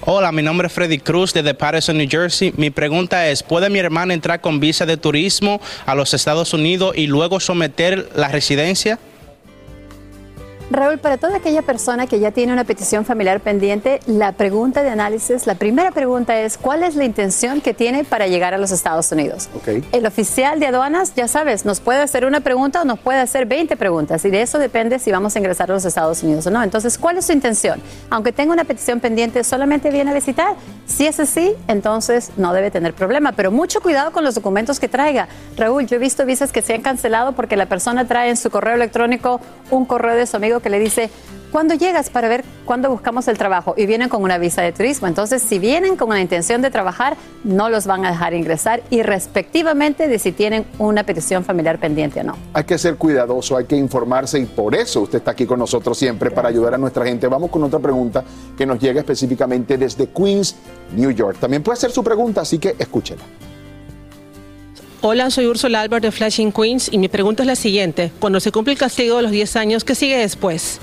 [0.05, 2.53] Hola, mi nombre es Freddy Cruz desde Patterson, New Jersey.
[2.57, 6.93] Mi pregunta es, ¿puede mi hermana entrar con visa de turismo a los Estados Unidos
[6.97, 8.99] y luego someter la residencia?
[10.71, 14.89] Raúl, para toda aquella persona que ya tiene una petición familiar pendiente, la pregunta de
[14.89, 18.71] análisis, la primera pregunta es, ¿cuál es la intención que tiene para llegar a los
[18.71, 19.49] Estados Unidos?
[19.91, 23.45] El oficial de aduanas, ya sabes, nos puede hacer una pregunta o nos puede hacer
[23.45, 26.51] 20 preguntas y de eso depende si vamos a ingresar a los Estados Unidos o
[26.51, 26.63] no.
[26.63, 27.81] Entonces, ¿cuál es su intención?
[28.09, 30.55] Aunque tenga una petición pendiente, ¿solamente viene a visitar?
[30.85, 34.87] Si es así, entonces no debe tener problema, pero mucho cuidado con los documentos que
[34.87, 35.27] traiga.
[35.57, 38.49] Raúl, yo he visto visas que se han cancelado porque la persona trae en su
[38.49, 41.09] correo electrónico un correo de su amigo que le dice,
[41.51, 43.75] ¿cuándo llegas para ver cuándo buscamos el trabajo?
[43.77, 45.07] Y vienen con una visa de turismo.
[45.07, 49.03] Entonces, si vienen con la intención de trabajar, no los van a dejar ingresar y
[49.03, 52.37] respectivamente de si tienen una petición familiar pendiente o no.
[52.53, 55.97] Hay que ser cuidadoso, hay que informarse y por eso usted está aquí con nosotros
[55.97, 57.27] siempre para ayudar a nuestra gente.
[57.27, 58.23] Vamos con otra pregunta
[58.57, 60.55] que nos llega específicamente desde Queens,
[60.95, 61.37] New York.
[61.39, 63.23] También puede ser su pregunta, así que escúchela.
[65.05, 68.13] Hola, soy Ursula Albert de Flashing Queens y mi pregunta es la siguiente.
[68.19, 70.79] Cuando se cumple el castigo de los 10 años, ¿qué sigue después?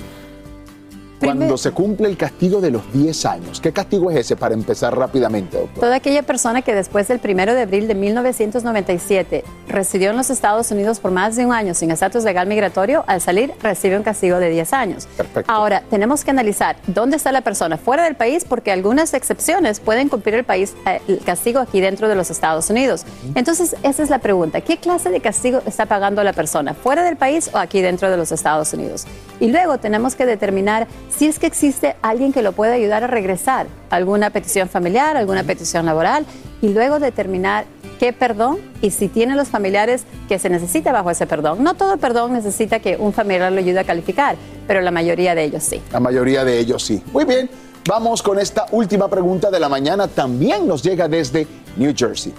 [1.21, 4.97] Cuando se cumple el castigo de los 10 años, ¿qué castigo es ese para empezar
[4.97, 5.81] rápidamente, doctor?
[5.81, 10.71] Toda aquella persona que después del 1 de abril de 1997 residió en los Estados
[10.71, 14.39] Unidos por más de un año sin estatus legal migratorio, al salir recibe un castigo
[14.39, 15.07] de 10 años.
[15.15, 15.51] Perfecto.
[15.51, 20.09] Ahora, tenemos que analizar dónde está la persona fuera del país porque algunas excepciones pueden
[20.09, 23.05] cumplir el país eh, el castigo aquí dentro de los Estados Unidos.
[23.35, 24.61] Entonces, esa es la pregunta.
[24.61, 28.17] ¿Qué clase de castigo está pagando la persona fuera del país o aquí dentro de
[28.17, 29.05] los Estados Unidos?
[29.39, 33.07] Y luego tenemos que determinar si es que existe alguien que lo pueda ayudar a
[33.07, 36.25] regresar, alguna petición familiar, alguna petición laboral,
[36.61, 37.65] y luego determinar
[37.99, 41.63] qué perdón y si tiene los familiares que se necesita bajo ese perdón.
[41.63, 44.35] No todo perdón necesita que un familiar lo ayude a calificar,
[44.67, 45.81] pero la mayoría de ellos sí.
[45.91, 47.03] La mayoría de ellos sí.
[47.11, 47.49] Muy bien,
[47.87, 50.07] vamos con esta última pregunta de la mañana.
[50.07, 51.47] También nos llega desde
[51.77, 52.33] New Jersey.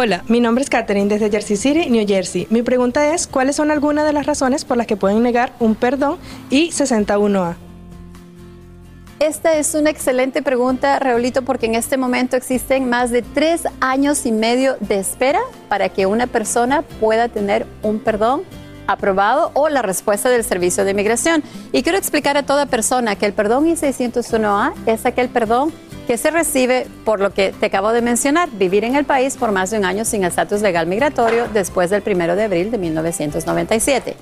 [0.00, 2.46] Hola, mi nombre es Catherine desde Jersey City, New Jersey.
[2.50, 5.74] Mi pregunta es, ¿cuáles son algunas de las razones por las que pueden negar un
[5.74, 6.18] perdón
[6.50, 7.56] y 61A?
[9.18, 14.24] Esta es una excelente pregunta, Raulito, porque en este momento existen más de tres años
[14.24, 18.42] y medio de espera para que una persona pueda tener un perdón
[18.86, 21.42] aprobado o la respuesta del Servicio de Inmigración.
[21.72, 25.72] Y quiero explicar a toda persona que el perdón I-601A es aquel perdón
[26.08, 29.52] que se recibe por lo que te acabo de mencionar, vivir en el país por
[29.52, 34.16] más de un año sin estatus legal migratorio después del 1 de abril de 1997.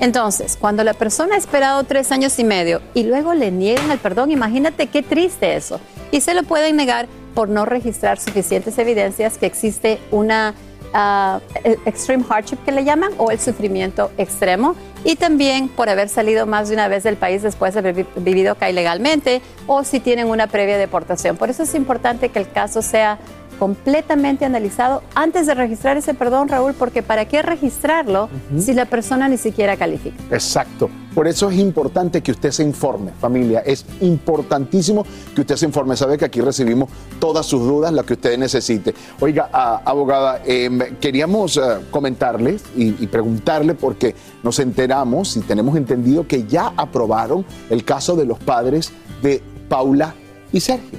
[0.00, 3.98] Entonces, cuando la persona ha esperado tres años y medio y luego le niegan el
[3.98, 5.78] perdón, imagínate qué triste eso.
[6.10, 10.54] Y se lo pueden negar por no registrar suficientes evidencias que existe una
[10.96, 11.40] uh,
[11.84, 16.68] extreme hardship que le llaman o el sufrimiento extremo y también por haber salido más
[16.68, 20.46] de una vez del país después de haber vivido acá ilegalmente o si tienen una
[20.46, 21.36] previa deportación.
[21.36, 23.18] Por eso es importante que el caso sea
[23.58, 29.28] completamente analizado antes de registrar ese perdón, Raúl, porque ¿para qué registrarlo si la persona
[29.28, 30.16] ni siquiera califica?
[30.30, 30.90] Exacto.
[31.14, 33.60] Por eso es importante que usted se informe, familia.
[33.60, 35.96] Es importantísimo que usted se informe.
[35.96, 38.94] Sabe que aquí recibimos todas sus dudas, las que usted necesite.
[39.20, 45.74] Oiga, ah, abogada, em, queríamos ah, comentarles y, y preguntarle porque nos enteramos y tenemos
[45.76, 48.92] entendido que ya aprobaron el caso de los padres
[49.22, 50.14] de Paula
[50.52, 50.98] y Sergio.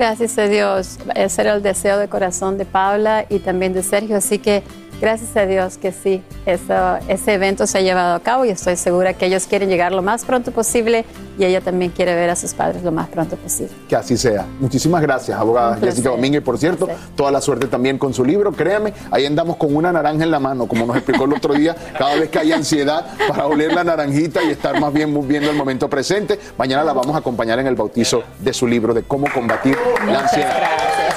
[0.00, 0.98] Gracias a Dios.
[1.14, 4.16] Ese era el deseo de corazón de Paula y también de Sergio.
[4.16, 4.62] Así que
[5.00, 8.76] gracias a Dios que sí, eso, ese evento se ha llevado a cabo y estoy
[8.76, 11.04] segura que ellos quieren llegar lo más pronto posible
[11.38, 13.72] y ella también quiere ver a sus padres lo más pronto posible.
[13.88, 14.46] Que así sea.
[14.60, 16.42] Muchísimas gracias, abogada Jessica Domínguez.
[16.42, 18.52] Por cierto, toda la suerte también con su libro.
[18.52, 21.74] Créame, ahí andamos con una naranja en la mano, como nos explicó el otro día,
[21.98, 25.56] cada vez que hay ansiedad para oler la naranjita y estar más bien viendo el
[25.56, 26.38] momento presente.
[26.58, 30.20] Mañana la vamos a acompañar en el bautizo de su libro de cómo combatir la
[30.20, 30.56] ansiedad.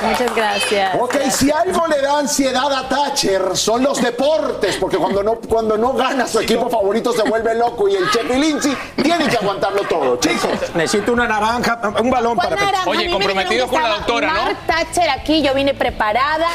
[0.03, 0.95] Muchas gracias.
[0.99, 5.77] Ok, si algo le da ansiedad a Thatcher son los deportes, porque cuando no, cuando
[5.77, 9.81] no gana su equipo favorito se vuelve loco y el Chepi Lindsay tiene que aguantarlo
[9.83, 10.49] todo, chicos.
[10.75, 12.55] Necesito una naranja, un balón para...
[12.55, 12.83] naranja?
[12.83, 13.99] A mí me dijeron que estaba
[14.33, 16.47] Mark Thatcher aquí, yo vine preparada.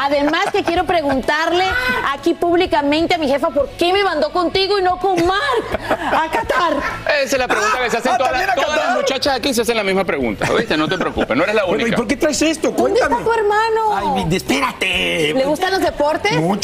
[0.00, 1.64] Además que quiero preguntarle
[2.12, 5.80] aquí públicamente a mi jefa por qué me mandó contigo y no con Mark
[6.12, 6.74] a Qatar.
[7.22, 9.54] Esa es la pregunta que se hacen Ah, todas, ¿también las, todas las muchachas aquí
[9.54, 10.46] se hacen la misma pregunta.
[10.52, 10.76] ¿Oíste?
[10.76, 11.96] No te preocupes, no eres la Bueno, ¿y única.
[11.96, 12.70] por qué traes esto?
[12.70, 13.24] ¿Dónde está Cuéntame.
[13.24, 14.16] tu hermano?
[14.26, 15.34] Ay, espérate.
[15.34, 16.32] ¿Le gustan los deportes?
[16.34, 16.61] Mucho.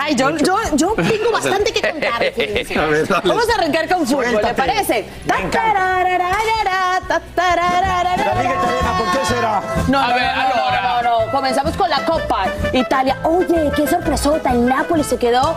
[0.00, 2.12] Ay, yo, yo, yo tengo bastante que contar.
[2.22, 3.06] A ver.
[3.24, 4.54] Vamos a arrancar con fútbol, ¿le Suéltate.
[4.54, 5.04] parece?
[5.26, 5.50] Me encanta.
[5.50, 8.16] Tatarararara, tatarararara.
[8.16, 9.62] La Liga Italiana, ¿por qué será?
[9.88, 10.82] No, A no, ver, no, no, allora.
[10.82, 11.32] no, no, no.
[11.32, 13.18] Comenzamos con la Copa Italia.
[13.24, 14.50] Oye, qué sorpresota.
[14.52, 15.54] El Napoli se quedó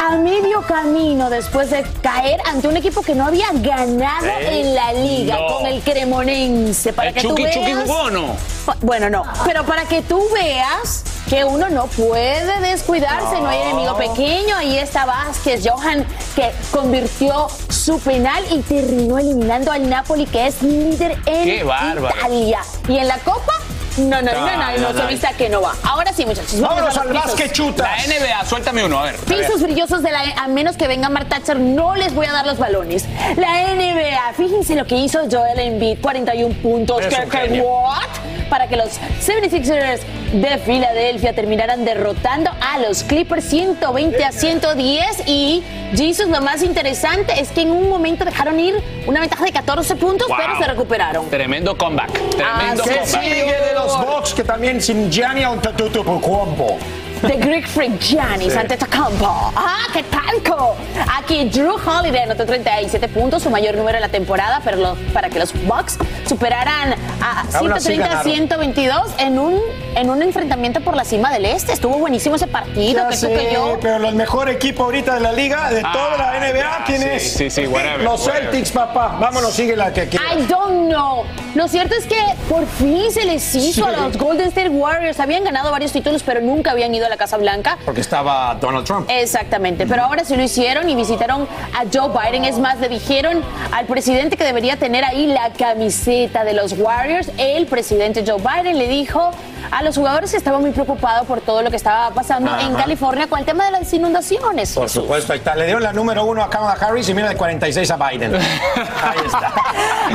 [0.00, 4.60] a medio camino después de caer ante un equipo que no había ganado ¿Eh?
[4.60, 5.46] en la liga No.
[5.56, 6.92] con el Cremonense.
[6.92, 7.54] Para ¿El que tú Chucky veas.
[7.56, 8.36] Chucky jugó o no?
[8.80, 9.24] Bueno, no.
[9.44, 14.56] Pero para que tú veas que uno no puede descuidarse, no, hay enemigo pequeño.
[14.56, 20.62] Ahí está Vázquez, Johan, que convirtió su penal y terminó eliminando al Napoli, que es
[20.62, 21.48] líder en.
[21.48, 22.60] Italia.
[22.88, 23.52] ¿Y en la Copa?
[23.98, 25.08] No, no, no, no, no, no, se no.
[25.08, 25.74] vista que no va.
[25.82, 26.60] Ahora sí, muchachos.
[26.60, 27.82] vamos Vámonos al básquet chuta.
[27.82, 29.16] La NBA, suéltame uno, a ver.
[29.16, 29.38] a ver.
[29.38, 32.46] Pisos brillosos de la a menos que venga Mark Thatcher, no les voy a dar
[32.46, 33.06] los balones.
[33.36, 37.00] La NBA, fíjense lo que hizo Joel Embiid, 41 puntos.
[37.00, 37.64] Es ¿Qué, un qué, genio.
[37.64, 38.47] what?
[38.48, 40.00] Para que los 76ers
[40.32, 45.62] de Filadelfia terminaran derrotando a los Clippers 120 a 110 y
[45.94, 48.74] Jesus, lo más interesante es que en un momento dejaron ir
[49.06, 50.36] una ventaja de 14 puntos, Wow.
[50.38, 51.28] pero se recuperaron.
[51.30, 52.10] Tremendo comeback.
[52.30, 53.22] Tremendo Ah, ¿Qué sí, comeback.
[53.34, 56.78] sigue de los Bucks que también sin Gianni Antetokounmpo?
[57.22, 58.58] The Greek Freak Giannis Sí.
[58.58, 59.26] Antetokounmpo.
[59.56, 60.76] ¡Ah, qué talco!
[61.18, 65.28] Aquí Drew Holiday anotó 37 puntos, su mayor número de la temporada, pero lo- para
[65.28, 65.98] que los Bucks
[66.28, 69.60] superaran a Aún así 130-122 en un,
[69.96, 71.72] en un enfrentamiento por la cima del Este.
[71.72, 73.78] Estuvo buenísimo ese partido, Ya que tú que yo.
[73.80, 77.08] pero el mejor equipo ahorita de la liga, de Ah, toda la NBA, ¿quién sí,
[77.10, 77.32] es?
[77.32, 78.50] sí, sí, whatever, Los whatever.
[78.50, 79.16] Celtics, papá.
[79.20, 80.24] Vámonos, sigue la que quiera.
[80.34, 81.24] I don't know.
[81.54, 83.88] Lo cierto es que por fin se les hizo Sí.
[83.88, 85.18] a los Golden State Warriors.
[85.18, 87.78] Habían ganado varios títulos, pero nunca habían ido a la Casa Blanca.
[87.84, 89.08] Porque estaba Donald Trump.
[89.10, 92.44] Exactamente, pero ahora sí lo hicieron y visitaron a Joe Biden.
[92.44, 93.42] Es más, le dijeron
[93.72, 97.30] al presidente que debería tener ahí la camiseta de los Warriors.
[97.38, 99.30] El presidente Joe Biden le dijo
[99.70, 102.84] a los jugadores que estaba muy preocupado por todo lo que estaba pasando en Ajá.
[102.84, 104.72] California con el tema de las inundaciones.
[104.72, 105.54] Por supuesto, ahí está.
[105.56, 108.34] Le dieron la número uno a Kamala Harris y mira de 46 a Biden.
[108.34, 109.52] Ahí está.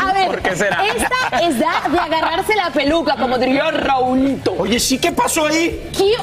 [0.09, 0.83] A ver, ¿Por qué será?
[0.87, 4.53] esta es de agarrarse la peluca, como diría Raulito.
[4.57, 5.89] Oye, sí, ¿qué pasó ahí?
[5.95, 6.13] ¿Qué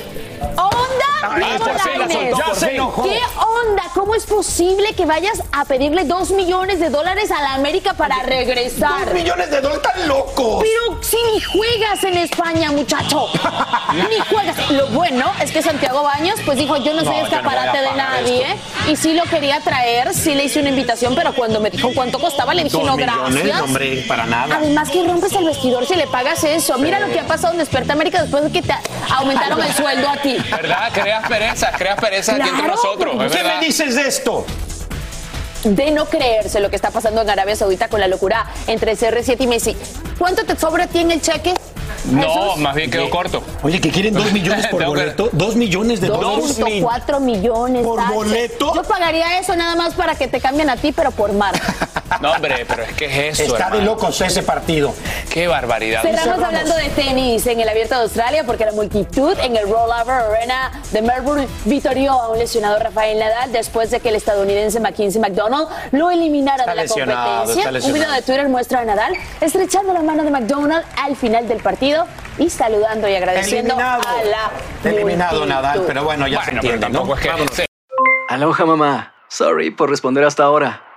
[0.43, 0.80] Oh!
[0.91, 1.59] Onda?
[1.59, 3.13] Por fin la soltó, por fin.
[3.13, 3.83] ¿Qué onda?
[3.95, 8.23] ¿Cómo es posible que vayas a pedirle dos millones de dólares a la América para
[8.23, 9.07] regresar?
[9.07, 10.63] Dos millones de dólares, están locos.
[10.63, 13.29] Pero si ni juegas en España, muchacho.
[14.11, 14.71] ni juegas.
[14.71, 17.79] Lo bueno es que Santiago Baños pues dijo, yo no soy No, yo no escaparate
[17.79, 18.57] de nadie.
[18.89, 22.19] Y sí lo quería traer, sí le hice una invitación, pero cuando me dijo cuánto
[22.19, 23.61] costaba, le dije, no, millones, gracias.
[23.63, 24.57] hombre, para nada.
[24.57, 26.79] Además que rompes el vestidor si le pagas eso.
[26.79, 28.75] Mira lo que ha pasado en Despierta América después de que te
[29.11, 30.37] aumentaron el sueldo a ti.
[30.51, 30.80] ¿Verdad?
[30.93, 33.13] Creas pereza, creas pereza aquí entre Claro, nosotros.
[33.13, 33.61] ¿Qué verdad.
[33.61, 34.47] me dices de esto?
[35.65, 39.37] de no creerse lo que está pasando en Arabia Saudita con la locura entre CR7
[39.41, 39.77] y Messi.
[40.19, 41.53] ¿Cuánto te sobra a ti en el cheque?
[42.07, 42.57] No, Jesús?
[42.63, 43.43] más bien quedó corto.
[43.63, 45.29] Oye, que quieren dos millones por boleto.
[45.33, 46.59] Dos millones de dólares.
[46.59, 47.85] 2.4 millones.
[47.85, 48.75] ¿Por boleto?
[48.75, 51.55] Yo pagaría eso nada más para que te cambien a ti, pero por mar.
[52.21, 53.55] No, hombre, pero es que es eso.
[53.57, 54.95] Está de locos ese partido.
[55.31, 56.03] Qué barbaridad.
[56.03, 60.11] Cerramos hablando de tenis en el Abierto de Australia porque la multitud en el Rollover
[60.11, 65.21] Arena de Melbourne vitorió a un lesionado Rafael Nadal después de que el estadounidense Mackenzie
[65.21, 67.89] McDonald lo eliminara Está de la competencia.
[67.89, 71.59] Un video de Twitter muestra a Nadal estrechando la mano de McDonald al final del
[71.63, 72.07] partido
[72.39, 74.03] y saludando y agradeciendo Eliminado.
[74.09, 75.55] a la Eliminado multitud.
[75.55, 76.93] Nadal, pero bueno, ya se pero entiende, ¿no?
[76.99, 77.29] tampoco es que.
[77.29, 77.55] Vámonos.
[77.55, 77.65] sí.
[78.29, 79.15] Aloha mamá.
[79.29, 80.83] Sorry por responder hasta ahora.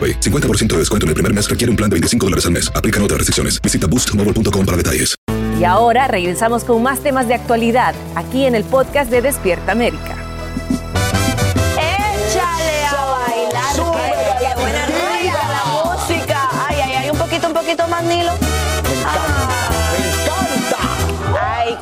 [0.00, 0.20] AroPay.
[0.20, 2.72] 50% de descuento en el primer mes requiere un plan de 25 dólares al mes.
[2.74, 3.60] Aplican otras restricciones.
[3.60, 5.14] Visita boostmobile.com para detalles.
[5.60, 10.16] Y ahora regresamos con más temas de actualidad aquí en el podcast de Despierta América.
[11.76, 13.74] Échale a bailar.
[13.76, 16.48] Qué, qué buena rueda la música.
[16.66, 18.29] Ay, ay, ay, un poquito, un poquito más, Nilo.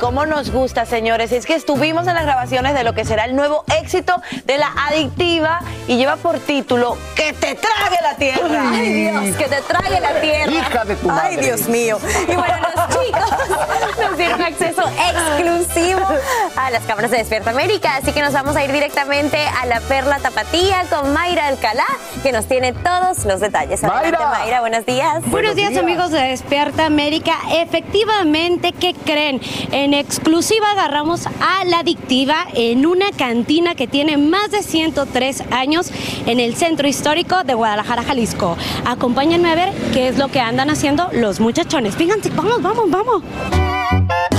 [0.09, 1.31] Cómo nos gusta, señores.
[1.31, 4.71] Es que estuvimos en las grabaciones de lo que será el nuevo éxito de la
[4.89, 8.71] adictiva y lleva por título Que te trague la tierra.
[8.71, 10.51] Ay, Dios, que te trague la tierra.
[10.51, 11.45] Hija de tu Ay, madre.
[11.45, 11.99] Dios mío.
[12.27, 16.07] Y bueno, los chicos nos dieron acceso exclusivo
[16.55, 17.97] a las cámaras de Despierta América.
[17.97, 21.85] Así que nos vamos a ir directamente a la Perla Tapatía con Mayra Alcalá,
[22.23, 23.83] que nos tiene todos los detalles.
[23.83, 24.39] Adelante, Mayra.
[24.39, 25.21] Mayra, buenos días.
[25.27, 27.33] Buenos días, amigos de Despierta América.
[27.51, 29.39] Efectivamente, ¿qué creen?
[29.71, 35.91] En exclusiva agarramos a la adictiva en una cantina que tiene más de 103 años
[36.25, 38.57] en el centro histórico de Guadalajara, Jalisco.
[38.85, 41.95] Acompáñenme a ver qué es lo que andan haciendo los muchachones.
[41.95, 44.38] Fíjense, vamos, vamos, vamos.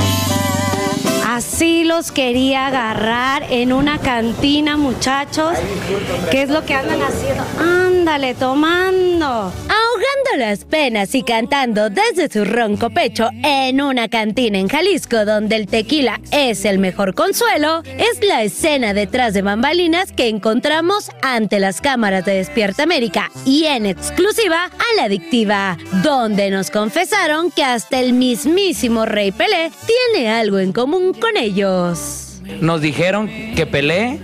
[1.33, 5.57] Así los quería agarrar en una cantina, muchachos.
[6.29, 7.45] ¿Qué es lo que andan haciendo?
[7.57, 9.27] Ándale, tomando.
[9.27, 15.55] Ahogando las penas y cantando desde su ronco pecho en una cantina en Jalisco donde
[15.55, 21.61] el tequila es el mejor consuelo, es la escena detrás de bambalinas que encontramos ante
[21.61, 27.63] las cámaras de Despierta América y en exclusiva a la adictiva, donde nos confesaron que
[27.63, 32.41] hasta el mismísimo Rey Pelé tiene algo en común con ellos.
[32.61, 34.19] Nos dijeron que Pelé,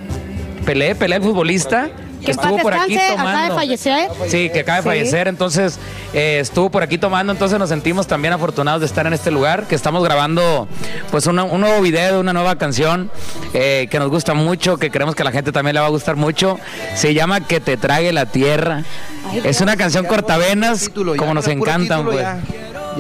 [0.65, 1.89] Pelé, Pelé el futbolista,
[2.25, 3.55] Que estuvo por aquí descanse, acaba de tomando.
[3.55, 4.09] fallecer.
[4.29, 4.89] Sí, que acaba de Sí.
[4.89, 5.79] fallecer, entonces
[6.13, 9.69] eh, estuvo por aquí tomando, entonces nos sentimos también afortunados de estar en este lugar,
[9.69, 10.67] que estamos grabando
[11.13, 13.11] pues una- un nuevo video, una nueva canción
[13.55, 15.91] eh, que nos gusta mucho, que creemos que a la gente también le va a
[15.91, 16.59] gustar mucho.
[16.97, 18.83] Se llama Que te trague la tierra.
[19.45, 22.05] es una canción cortavenas, como nos encantan.
[22.05, 22.19] pues.
[22.23, 22.41] Ya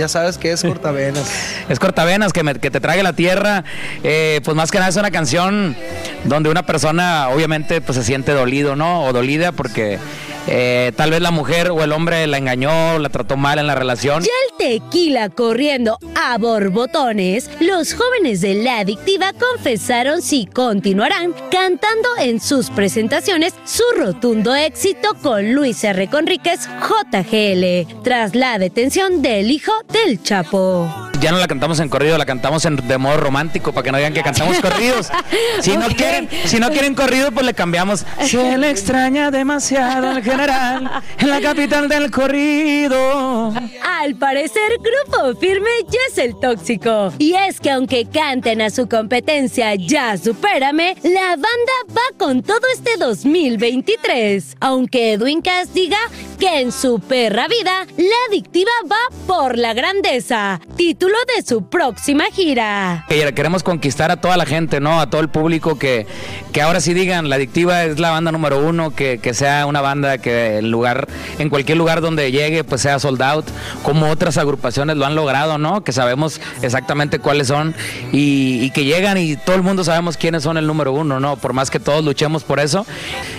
[0.09, 1.24] sabes que es cortavenas.
[1.68, 3.64] Es cortavenas, que, me- que te trague la tierra.
[4.05, 5.76] Eh, pues más que nada es una canción
[6.24, 9.05] donde una persona obviamente pues se siente dolido, ¿no?
[9.05, 9.99] O dolida porque
[10.47, 13.74] eh, tal vez la mujer o el hombre la engañó, la trató mal en la
[13.74, 14.22] relación.
[14.66, 22.70] Tequila corriendo a borbotones, los jóvenes de la adictiva confesaron si continuarán cantando en sus
[22.70, 26.08] presentaciones su rotundo éxito con Luis R.
[26.08, 31.05] Conríquez JGL, tras la detención del hijo del Chapo.
[31.20, 33.98] Ya no la cantamos en corrido, la cantamos en, de modo romántico para que no
[33.98, 35.08] digan que cantamos corridos.
[35.60, 38.04] Si no quieren, si no quieren corrido, pues le cambiamos.
[38.22, 43.52] Se le extraña demasiado al general en la capital del corrido.
[43.82, 47.12] Al parecer, Grupo Firme ya es el tóxico.
[47.18, 51.46] Y es que aunque canten a su competencia Ya Supérame, la banda
[51.90, 54.56] va con todo este 2023.
[54.60, 55.98] Aunque Edwin Cass diga
[56.38, 60.60] que en su perra vida, la adictiva va por la grandeza.
[61.07, 63.04] Título de su próxima gira.
[63.09, 65.00] Que queremos conquistar a toda la gente, ¿no?
[65.00, 66.04] A todo el público que,
[66.50, 69.80] que ahora sí digan, la adictiva es la banda número uno, que, que sea una
[69.80, 71.07] banda que el lugar,
[71.38, 73.46] en cualquier lugar donde llegue, pues sea sold out,
[73.84, 75.84] como otras agrupaciones lo han logrado, ¿no?
[75.84, 77.76] Que sabemos exactamente cuáles son
[78.11, 81.36] y, y que llegan y todo el mundo sabemos quiénes son el número uno, ¿no?
[81.36, 82.84] Por más que todos luchemos por eso,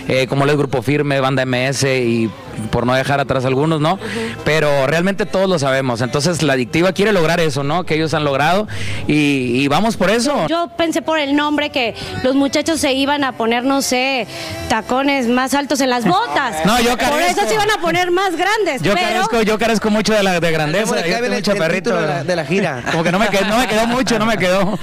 [0.08, 2.30] eh, como el Grupo Firme, Banda MS y
[2.72, 4.00] por no dejar atrás algunos, ¿no?
[4.44, 6.02] Pero realmente todos lo sabemos.
[6.02, 7.84] Entonces la adictiva quiere lograr eso, ¿no?
[7.84, 8.68] Que ellos han logrado
[9.08, 10.48] y, y vamos por eso.
[10.48, 11.94] Yo pensé por el nombre que
[12.24, 14.26] los muchachos se iban a poner, no sé,
[14.70, 16.66] tacones más altos en las botas.
[16.66, 17.48] No, yo Por eso carezco.
[17.48, 18.82] se iban a poner más grandes.
[18.82, 20.86] Yo pero carezco, yo carezco mucho de la de grandeza.
[20.86, 21.90] ¿Cómo le yo tengo el- mucho el perrito.
[21.92, 22.84] título de la- de la gira?
[22.92, 24.80] Como que no me, quedó, no me quedó mucho, no me quedó.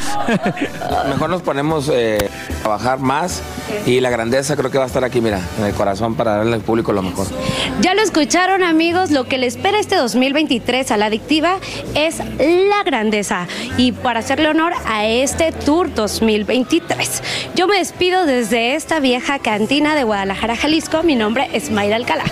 [1.09, 2.31] Mejor nos ponemos eh,
[2.65, 3.43] a bajar más
[3.87, 6.55] y la grandeza creo que va a estar aquí, mira, en el corazón para darle
[6.55, 7.27] al público lo mejor.
[7.81, 11.59] Ya lo escucharon amigos, lo que le espera este 2023 a la adictiva
[11.95, 13.47] es la grandeza
[13.77, 17.23] y para hacerle honor a este Tour 2023.
[17.55, 21.03] Yo me despido desde esta vieja cantina de Guadalajara, Jalisco.
[21.03, 22.25] Mi nombre es Mayra Alcalá.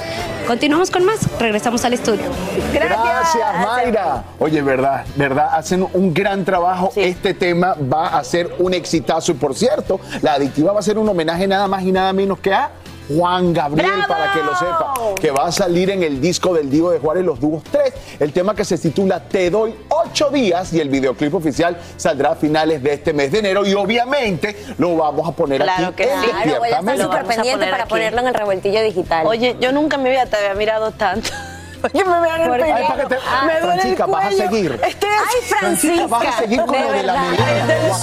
[0.46, 2.24] Continuamos con más, regresamos al estudio.
[2.72, 4.24] Gracias, Mayra.
[4.38, 6.92] Oye, verdad, verdad, hacen un gran trabajo.
[6.96, 9.32] Este tema va a ser un exitazo.
[9.32, 12.40] Y por cierto, la adictiva va a ser un homenaje nada más y nada menos
[12.40, 12.70] que a
[13.16, 16.90] Juan Gabriel, para que lo sepa, que va a salir en el disco del Divo
[16.90, 20.80] de Juárez, Los Dúos 3, el tema que se titula Te doy ocho días y
[20.80, 25.28] el videoclip oficial saldrá a finales de este mes de enero y obviamente lo vamos
[25.28, 28.26] a poner Claro aquí que en Claro, voy a estar súper pendiente para ponerlo en
[28.28, 29.26] el revueltillo digital.
[29.26, 31.30] Oye, yo nunca en mi vida te había mirado tanto.
[31.92, 32.62] Oye, me vean el.
[32.62, 34.80] Ay, para que te- Ah, me duele el Francisca, vas a seguir.
[34.86, 37.98] Este es- Ay, Francisca, vas a seguir con de lo de la verdad.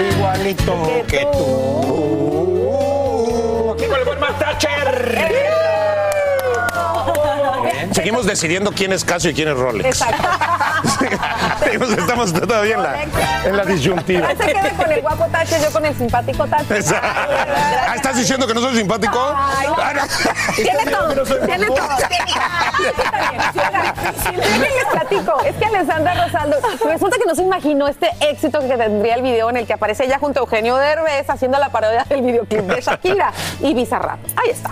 [0.00, 2.62] Igualito que tú.
[3.74, 5.61] Aquí con el buen Mastacher.
[8.02, 9.86] Seguimos decidiendo quién es Casio y quién es Rolex.
[10.02, 10.28] Exacto.
[11.64, 13.02] Seguimos- Estamos todavía en la,
[13.44, 14.28] en la disyuntiva.
[14.30, 16.74] Se queda con el guapo Tacho, yo con el simpático Tacho.
[16.74, 17.06] Exacto.
[17.08, 19.18] Ah, ¿Estás diciendo que no soy simpático?
[19.36, 19.76] Ay, no.
[19.78, 20.54] Ah, no.
[20.56, 21.76] Tiene todo, no tiene todo.
[24.60, 25.40] Les platico.
[25.44, 29.48] Es que Alessandra Rosaldo, resulta que no se imaginó este éxito que tendría el video
[29.50, 32.80] en el que aparece ella junto a Eugenio Derbez haciendo la parodia del videoclip de
[32.80, 34.18] Shakira y Bizarrap.
[34.36, 34.70] Ahí está.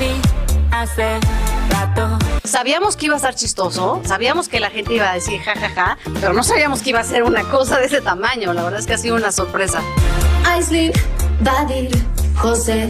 [0.00, 0.20] Baby,
[0.72, 1.18] hace
[1.70, 2.18] rato.
[2.44, 6.32] Sabíamos que iba a estar chistoso, sabíamos que la gente iba a decir jajaja, pero
[6.32, 8.52] no sabíamos que iba a ser una cosa de ese tamaño.
[8.52, 9.82] La verdad es que ha sido una sorpresa.
[10.46, 10.92] Aislinn,
[11.40, 11.90] Badir,
[12.36, 12.88] José,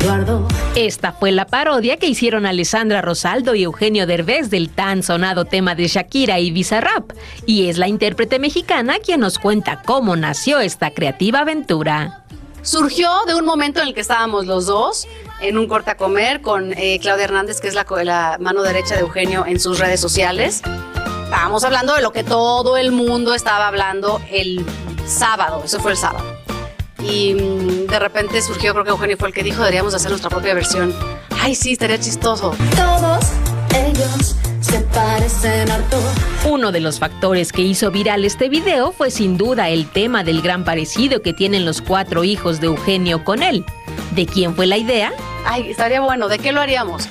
[0.00, 0.46] Eduardo.
[0.74, 5.74] Esta fue la parodia que hicieron Alessandra Rosaldo y Eugenio Derbez del tan sonado tema
[5.74, 7.12] de Shakira y Bizarrap.
[7.46, 12.24] Y es la intérprete mexicana quien nos cuenta cómo nació esta creativa aventura.
[12.62, 15.08] Surgió de un momento en el que estábamos los dos
[15.40, 19.44] en un corta comer con eh, Claudia Hernández, que es la, mano derecha de Eugenio
[19.46, 20.62] en sus redes sociales.
[21.24, 24.64] Estábamos hablando de lo que todo el mundo estaba hablando el
[25.06, 26.24] sábado, eso fue el sábado.
[27.02, 30.10] Y mm, de repente surgió, creo que Eugenio fue el que dijo, deberíamos de hacer
[30.10, 30.94] nuestra propia versión.
[31.40, 32.54] Ay, sí, estaría chistoso.
[32.76, 33.24] Todos
[33.74, 35.98] ellos se parecen harto.
[36.48, 40.42] Uno de los factores que hizo viral este video fue sin duda el tema del
[40.42, 43.64] gran parecido que tienen los cuatro hijos de Eugenio con él.
[44.12, 45.12] ¿De quién fue la idea?
[45.46, 47.08] Ay, estaría bueno, ¿de qué lo haríamos?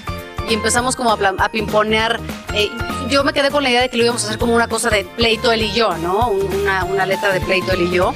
[0.50, 2.20] Y empezamos como a, a pimponear.
[2.54, 2.70] eh,
[3.10, 4.90] yo me quedé con la idea de que lo íbamos a hacer como una cosa
[4.90, 6.30] de pleito él y yo, ¿no?
[6.30, 8.14] Un- Una, una letra de pleito él y yo.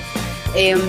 [0.55, 0.79] Em,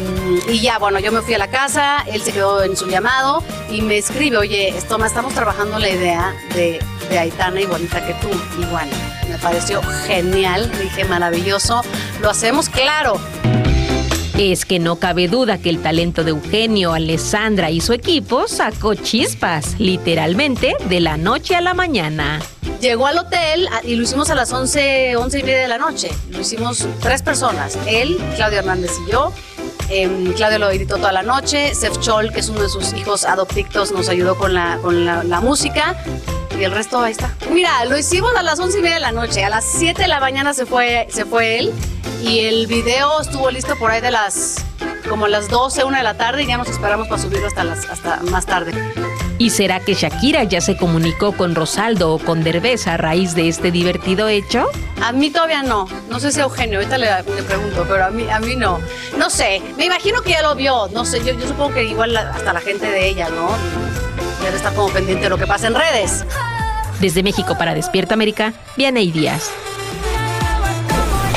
[0.49, 3.43] y ya, bueno, yo me fui a la casa, él se quedó en su llamado
[3.71, 8.29] y me escribe, oye, Estoma, estamos trabajando la idea de, de Aitana igualita que tú.
[8.61, 8.93] Y bueno,
[9.29, 11.83] me pareció genial, dije, maravilloso,
[12.21, 13.19] lo hacemos, claro.
[14.39, 18.97] Es que no cabe duda que el talento de Eugenio, Alessandra y su equipo sacó
[18.97, 22.41] chispas, literalmente, de la noche a la mañana.
[22.81, 26.11] Llegó al hotel y lo hicimos a las 11, 11 y media de la noche.
[26.31, 29.33] Lo hicimos tres personas, él, Claudio Hernández y yo.
[29.89, 31.73] Em, Claudio lo editó toda la noche.
[31.73, 35.41] Sef Chol, que es uno de sus hijos adoptictos, nos ayudó con la, con la
[35.41, 35.97] música.
[36.59, 37.35] Y el resto ahí está.
[37.51, 39.45] Mira, lo hicimos a las 11 y media de la noche.
[39.45, 41.73] A las 7 de la mañana se fue, se fue él.
[42.23, 44.57] Y el video estuvo listo por ahí de las
[45.09, 47.85] como las 12, 1 de la tarde y ya nos esperamos para subirlo hasta, las,
[47.91, 48.73] hasta más tarde.
[49.37, 53.49] ¿Y será que Shakira ya se comunicó con Rosaldo o con Derbez a raíz de
[53.49, 54.67] este divertido hecho?
[55.03, 55.87] A mí todavía no.
[56.09, 58.81] No sé si a Eugenio, ahorita le, le pregunto, pero a mí, a mí no.
[59.19, 60.89] No sé, me imagino que ya lo vio.
[60.93, 63.51] No sé, yo, yo supongo que igual la- hasta la gente de ella, ¿no?
[64.45, 66.25] Debe estar como pendiente de lo que pasa en redes.
[67.01, 69.51] Desde México para Despierta América, Vianey Díaz.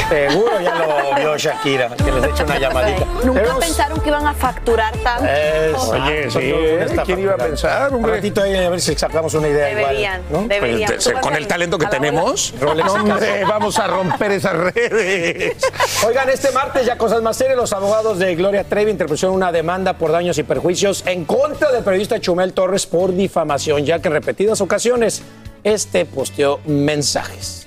[0.10, 3.05] Seguro ya lo vio Shakira, que les eche una llamadita.
[3.24, 5.26] Nunca pensaron que iban a facturar tanto.
[5.26, 5.89] Eso.
[5.91, 7.93] Oye, sí, ¿quién iba a pensar?
[7.93, 10.43] Un ratito ahí a ver si sacamos una idea Deberían, igual.
[10.43, 10.47] ¿no?
[10.47, 10.91] deberían.
[10.91, 15.58] Pues, con el talento que tenemos, hombre, vamos a romper esas redes.
[16.08, 19.97] Oigan, este martes ya cosas más serias, los abogados de Gloria Trevi interpusieron una demanda
[19.97, 24.14] por daños y perjuicios en contra del periodista Chumel Torres por difamación, ya que en
[24.14, 25.22] repetidas ocasiones
[25.64, 27.66] este posteó mensajes.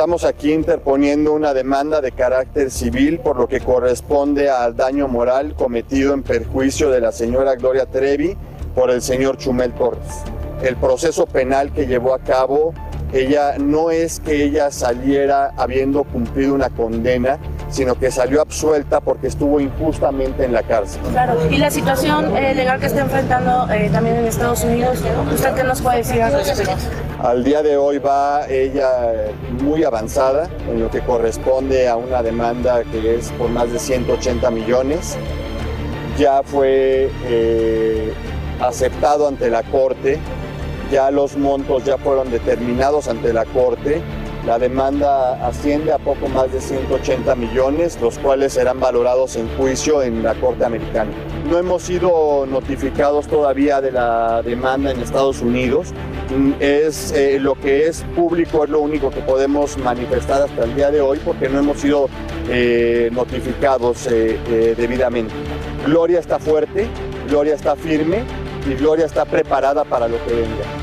[0.00, 5.54] Estamos aquí interponiendo una demanda de carácter civil por lo que corresponde al daño moral
[5.54, 8.34] cometido en perjuicio de la señora Gloria Trevi
[8.74, 10.22] por el señor Chumel Torres.
[10.62, 12.72] El proceso penal que llevó a cabo,
[13.12, 17.38] ella no es que ella saliera habiendo cumplido una condena,
[17.70, 21.00] sino que salió absuelta porque estuvo injustamente en la cárcel.
[21.12, 24.98] Claro, y la situación eh, legal que está enfrentando eh, también en Estados Unidos,
[25.32, 26.76] ¿usted qué nos puede decir al respecto?
[27.22, 32.22] Al día de hoy va ella eh, muy avanzada en lo que corresponde a una
[32.22, 35.18] demanda que es por más de 180 millones.
[36.16, 38.14] Ya fue eh,
[38.58, 40.18] aceptado ante la Corte,
[40.90, 44.00] ya los montos ya fueron determinados ante la Corte.
[44.46, 50.02] La demanda asciende a poco más de 180 millones, los cuales serán valorados en juicio
[50.02, 51.10] en la Corte Americana.
[51.48, 55.92] No hemos sido notificados todavía de la demanda en Estados Unidos,
[56.60, 60.90] es eh, lo que es público, es lo único que podemos manifestar hasta el día
[60.90, 62.08] de hoy porque no hemos sido
[62.48, 65.34] eh, notificados eh, debidamente.
[65.84, 66.86] Gloria está fuerte,
[67.28, 68.22] Gloria está firme
[68.68, 70.79] y Gloria está preparada para lo que venga.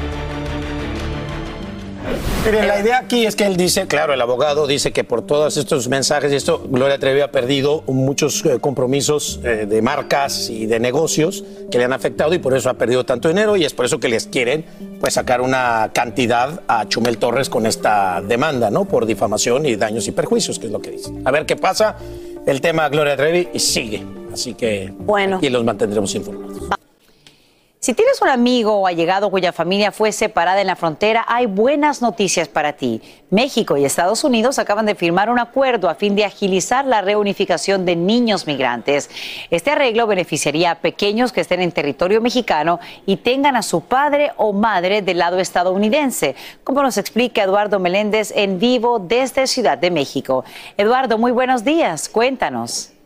[2.48, 5.58] Miren, la idea aquí es que él dice, claro, el abogado dice que por todos
[5.58, 10.66] estos mensajes y esto, Gloria Trevi ha perdido muchos eh, compromisos eh, de marcas y
[10.66, 13.74] de negocios que le han afectado y por eso ha perdido tanto dinero y es
[13.74, 14.64] por eso que les quieren
[15.02, 18.86] pues sacar una cantidad a Chumel Torres con esta demanda, ¿no?
[18.86, 21.12] Por difamación y daños y perjuicios, que es lo que dice.
[21.26, 21.98] A ver qué pasa.
[22.46, 25.36] El tema Gloria Trevi sigue, así que Bueno.
[25.36, 26.77] aquí los mantendremos informados.
[27.80, 32.02] Si tienes un amigo o allegado cuya familia fue separada en la frontera, hay buenas
[32.02, 33.04] noticias para ti.
[33.30, 37.86] México y Estados Unidos acaban de firmar un acuerdo a fin de agilizar la reunificación
[37.86, 39.12] de niños migrantes.
[39.52, 44.32] Este arreglo beneficiaría a pequeños que estén en territorio mexicano y tengan a su padre
[44.38, 49.92] o madre del lado estadounidense, como nos explica Eduardo Meléndez en vivo desde Ciudad de
[49.92, 50.44] México.
[50.78, 52.10] Eduardo, muy buenos días.
[52.10, 52.97] Cuéntanos.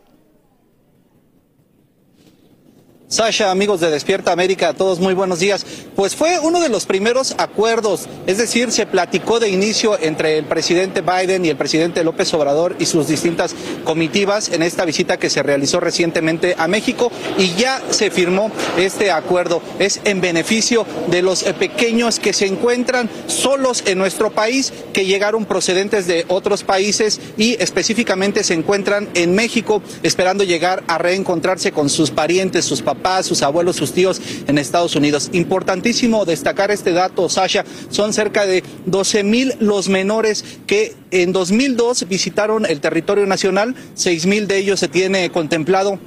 [3.12, 5.66] Sasha, amigos de Despierta América, todos muy buenos días.
[5.94, 10.46] Pues fue uno de los primeros acuerdos, es decir, se platicó de inicio entre el
[10.46, 13.54] presidente Biden y el presidente López Obrador y sus distintas
[13.84, 19.10] comitivas en esta visita que se realizó recientemente a México y ya se firmó este
[19.10, 19.60] acuerdo.
[19.78, 25.44] Es en beneficio de los pequeños que se encuentran solos en nuestro país, que llegaron
[25.44, 31.90] procedentes de otros países y específicamente se encuentran en México esperando llegar a reencontrarse con
[31.90, 35.30] sus parientes, sus papás, sus abuelos, sus tíos en Estados Unidos.
[35.32, 37.64] Importantísimo destacar este dato, Sasha.
[37.90, 43.74] Son cerca de 12 mil los menores que en 2002 visitaron el territorio nacional.
[43.94, 45.98] 6 mil de ellos se tiene contemplado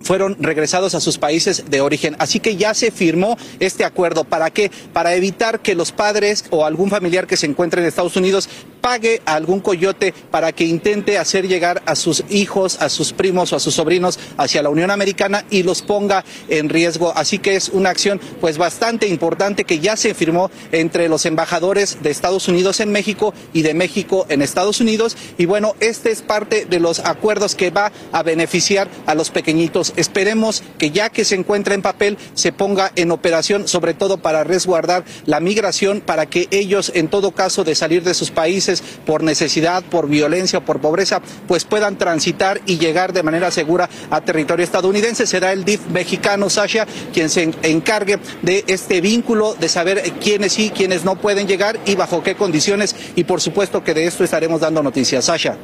[0.00, 2.16] fueron regresados a sus países de origen.
[2.18, 4.24] Así que ya se firmó este acuerdo.
[4.24, 4.70] ¿Para qué?
[4.92, 8.48] Para evitar que los padres o algún familiar que se encuentre en Estados Unidos
[8.86, 13.52] pague a algún coyote para que intente hacer llegar a sus hijos, a sus primos
[13.52, 17.12] o a sus sobrinos hacia la Unión Americana y los ponga en riesgo.
[17.16, 22.00] Así que es una acción pues bastante importante que ya se firmó entre los embajadores
[22.00, 25.16] de Estados Unidos en México y de México en Estados Unidos.
[25.36, 29.94] Y bueno, este es parte de los acuerdos que va a beneficiar a los pequeñitos.
[29.96, 34.44] Esperemos que ya que se encuentra en papel se ponga en operación, sobre todo para
[34.44, 39.22] resguardar la migración, para que ellos, en todo caso de salir de sus países por
[39.22, 44.64] necesidad, por violencia por pobreza, pues puedan transitar y llegar de manera segura a territorio
[44.64, 45.26] estadounidense.
[45.26, 50.52] Será el DIF mexicano, Sasha, quien se en- encargue de este vínculo, de saber quiénes
[50.52, 52.94] sí, quiénes no pueden llegar y bajo qué condiciones.
[53.14, 55.24] Y por supuesto que de esto estaremos dando noticias.
[55.24, 55.56] Sasha.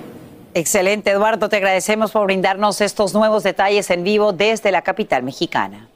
[0.55, 1.49] Excelente, Eduardo.
[1.49, 5.89] Te agradecemos por brindarnos estos nuevos detalles en vivo desde la capital mexicana.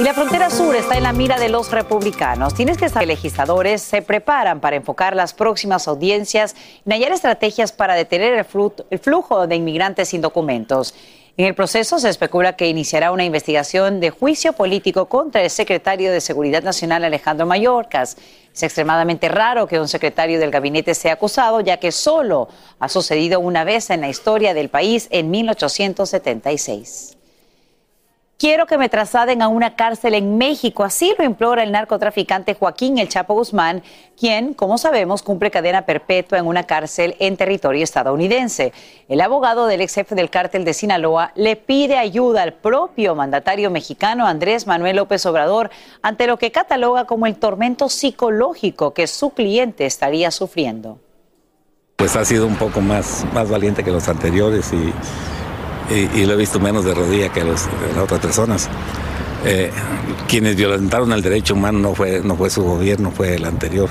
[0.00, 2.54] Y la frontera sur está en la mira de los republicanos.
[2.54, 7.72] Tienes que saber que legisladores se preparan para enfocar las próximas audiencias y hallar estrategias
[7.72, 8.46] para detener el,
[8.88, 10.94] el flujo de inmigrantes sin documentos.
[11.36, 16.10] En el proceso se especula que iniciará una investigación de juicio político contra el secretario
[16.10, 18.16] de Seguridad Nacional Alejandro Mayorkas.
[18.54, 22.48] Es extremadamente raro que un secretario del gabinete sea acusado, ya que solo
[22.78, 27.18] ha sucedido una vez en la historia del país en 1876.
[28.40, 32.96] Quiero que me trasladen a una cárcel en México, así lo implora el narcotraficante Joaquín
[32.96, 33.82] El Chapo Guzmán,
[34.18, 38.72] quien, como sabemos, cumple cadena perpetua en una cárcel en territorio estadounidense.
[39.10, 43.70] El abogado del ex jefe del cártel de Sinaloa le pide ayuda al propio mandatario
[43.70, 45.68] mexicano Andrés Manuel López Obrador
[46.00, 50.98] ante lo que cataloga como el tormento psicológico que su cliente estaría sufriendo.
[51.94, 54.94] pues ha sido un poco más, más valiente que los anteriores y,
[55.90, 58.68] y- lo he visto menos de rodilla que los, las otras personas.
[59.44, 59.70] Eh,
[60.28, 63.88] quienes violentaron el derecho humano no fue, no fue su gobierno, fue el anterior.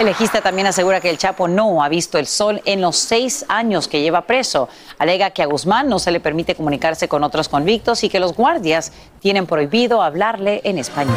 [0.00, 3.44] El legista también asegura que el Chapo no ha visto el sol en los seis
[3.48, 4.68] años que lleva preso.
[4.98, 8.34] Alega que a Guzmán no se le permite comunicarse con otros convictos y que los
[8.34, 11.16] guardias tienen prohibido hablarle en español.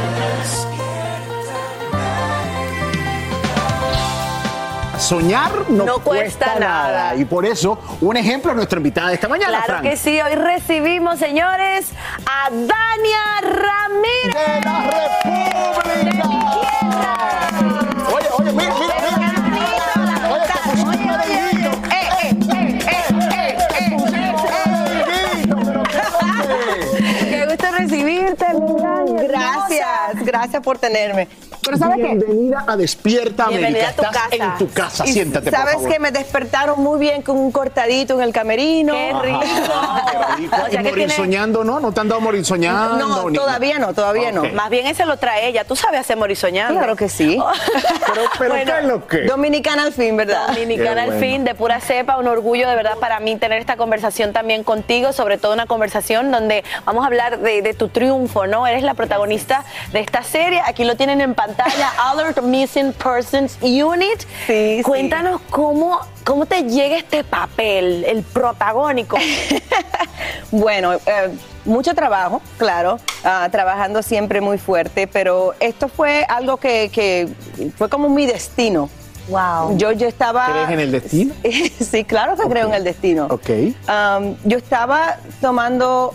[5.12, 7.16] Soñar no, No cuesta nada.
[7.18, 9.84] Y por eso, un ejemplo, nuestra invitada de esta mañana, Claro Fran.
[9.84, 11.90] que sí, hoy recibimos, señores,
[12.26, 14.34] a Dania Ramírez.
[14.34, 14.80] De la
[15.84, 16.30] República.
[18.16, 20.22] Oye, oye, mira, mira.
[27.30, 28.46] Qué gusto recibirte.
[29.28, 31.28] Gracias, gracias por tenerme.
[31.72, 32.08] Pero ¿sabe qué?
[32.16, 33.90] Bienvenida a Despierta Bienvenida América.
[33.92, 34.36] a tu Estás casa.
[34.36, 35.08] en tu casa.
[35.08, 35.92] Y Siéntate, ¿Sabes por favor.
[35.94, 38.92] que me despertaron muy bien con un cortadito en el camerino?
[38.94, 39.40] Qué rico.
[39.40, 41.80] O sea y que morir tiene- soñando, ¿no?
[41.80, 42.98] ¿No te han dado morir soñando?
[42.98, 44.44] No, ni- todavía no, todavía no.
[44.54, 45.64] Más bien ese lo trae ella.
[45.64, 46.78] Tú sabes hacer morisoñando.
[46.78, 47.42] Claro que sí.
[48.06, 49.22] pero, pero ¿qué es lo que?
[49.22, 50.48] Dominicana al fin, ¿verdad?
[50.48, 51.22] Dominicana Qué al bueno.
[51.22, 55.14] fin, de pura cepa, un orgullo de verdad para mí tener esta conversación también contigo,
[55.14, 58.68] sobre todo una conversación donde vamos a hablar de, de tu triunfo, ¿no?
[58.68, 59.64] Eres la protagonista
[59.94, 61.61] de esta serie, aquí lo tienen en pantalla,
[62.00, 64.26] Alert Missing Persons Unit.
[64.84, 69.18] Cuéntanos cómo, cómo te llega este papel, el protagónico.
[70.52, 71.00] Bueno, eh,
[71.64, 77.30] mucho trabajo, claro, ah, trabajando siempre muy fuerte, pero esto fue algo que, que
[77.78, 78.90] fue como mi destino.
[79.30, 79.78] Wow.
[79.78, 80.48] Yo, yo estaba...
[80.48, 81.34] ¿Crees en el destino?
[81.80, 83.28] sí, claro que creo en el destino.
[83.30, 83.50] Ok.
[83.50, 86.14] Um, yo estaba tomando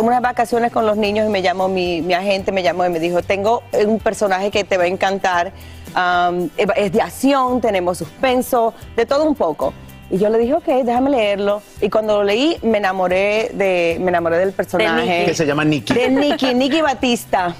[0.00, 3.00] unas vacaciones con los niños y me llamó mi, mi agente, me llamó y me
[3.00, 5.52] dijo, tengo un personaje que te va a encantar,
[5.94, 9.72] um, es de acción, tenemos suspenso, de todo un poco.
[10.10, 11.62] Y yo le dije, ok, déjame leerlo.
[11.80, 15.24] Y cuando lo leí, me enamoré, de, me enamoré del personaje.
[15.24, 15.94] Que se llama Nicky.
[15.94, 17.56] De Nicky, Nicky Batista.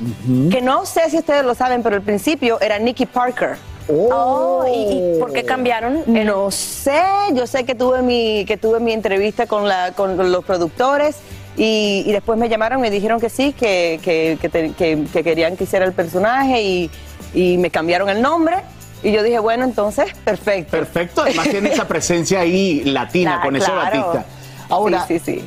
[0.50, 3.56] Que no sé si ustedes lo saben, pero al principio era Nicky Parker.
[3.88, 6.04] Oh, ¿y, y por qué cambiaron?
[6.06, 7.02] No sé,
[7.32, 11.16] yo sé que tuve mi, que tuve mi entrevista con, la, con los productores
[11.56, 15.04] y, y después me llamaron y me dijeron que sí, que, que, que te- que-
[15.12, 16.90] que querían que hiciera el personaje y,
[17.34, 18.56] y me cambiaron el nombre.
[19.02, 20.70] Y yo dije, bueno, entonces, perfecto.
[20.70, 23.70] Perfecto, además tiene esa presencia ahí latina con ese.
[23.70, 24.24] Batista.
[24.70, 25.44] Ahora, Sí, sí,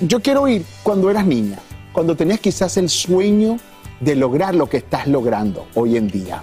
[0.00, 1.58] yo quiero ir cuando eras niña,
[1.92, 3.58] cuando tenías quizás el sueño
[3.98, 6.42] de lograr lo que estás logrando hoy en día.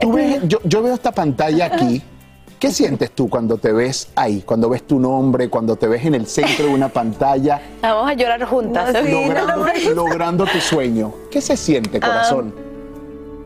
[0.00, 2.02] Tú ves- yo, yo veo esta pantalla aquí.
[2.60, 4.42] ¿Qué sientes tú cuando te ves ahí?
[4.44, 8.12] Cuando ves tu nombre, cuando te ves en el centro de una pantalla, Vamos a
[8.12, 8.92] llorar juntas.
[9.02, 11.10] logrando, logrando tu sueño.
[11.30, 12.52] ¿Qué se siente, corazón?
[12.54, 12.69] Dice,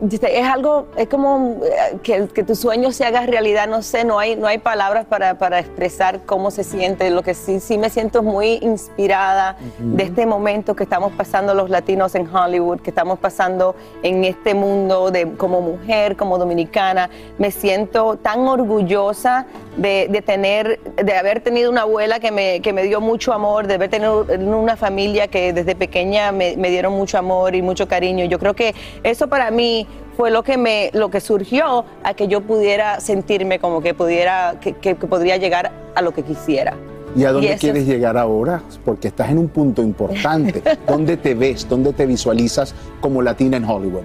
[0.01, 4.19] Es algo, es como eh, que, que tu sueño se haga realidad, no sé, no
[4.19, 7.09] hay, no hay palabras para, para expresar cómo se siente.
[7.09, 11.69] Lo que sí, sí me siento muy inspirada de este momento que estamos pasando los
[11.69, 17.09] latinos en Hollywood, que estamos pasando en este mundo de, como mujer, como dominicana.
[17.37, 19.45] Me siento tan orgullosa
[19.77, 23.67] de, de tener, de haber tenido una abuela que me, que me dio mucho amor,
[23.67, 27.87] de haber tenido una familia que desde pequeña me, me dieron mucho amor y mucho
[27.87, 28.25] cariño.
[28.25, 29.84] Yo creo que eso para mí
[30.15, 34.55] fue lo que me lo que surgió a que yo pudiera sentirme como que pudiera
[34.61, 36.73] que, que- que podría llegar a lo que quisiera.
[37.15, 38.61] ¿Y a dónde quieres es- llegar ahora?
[38.83, 40.61] Porque estás en un punto importante.
[40.87, 41.67] ¿Dónde te ves?
[41.67, 44.03] ¿Dónde te visualizas como latina en Hollywood?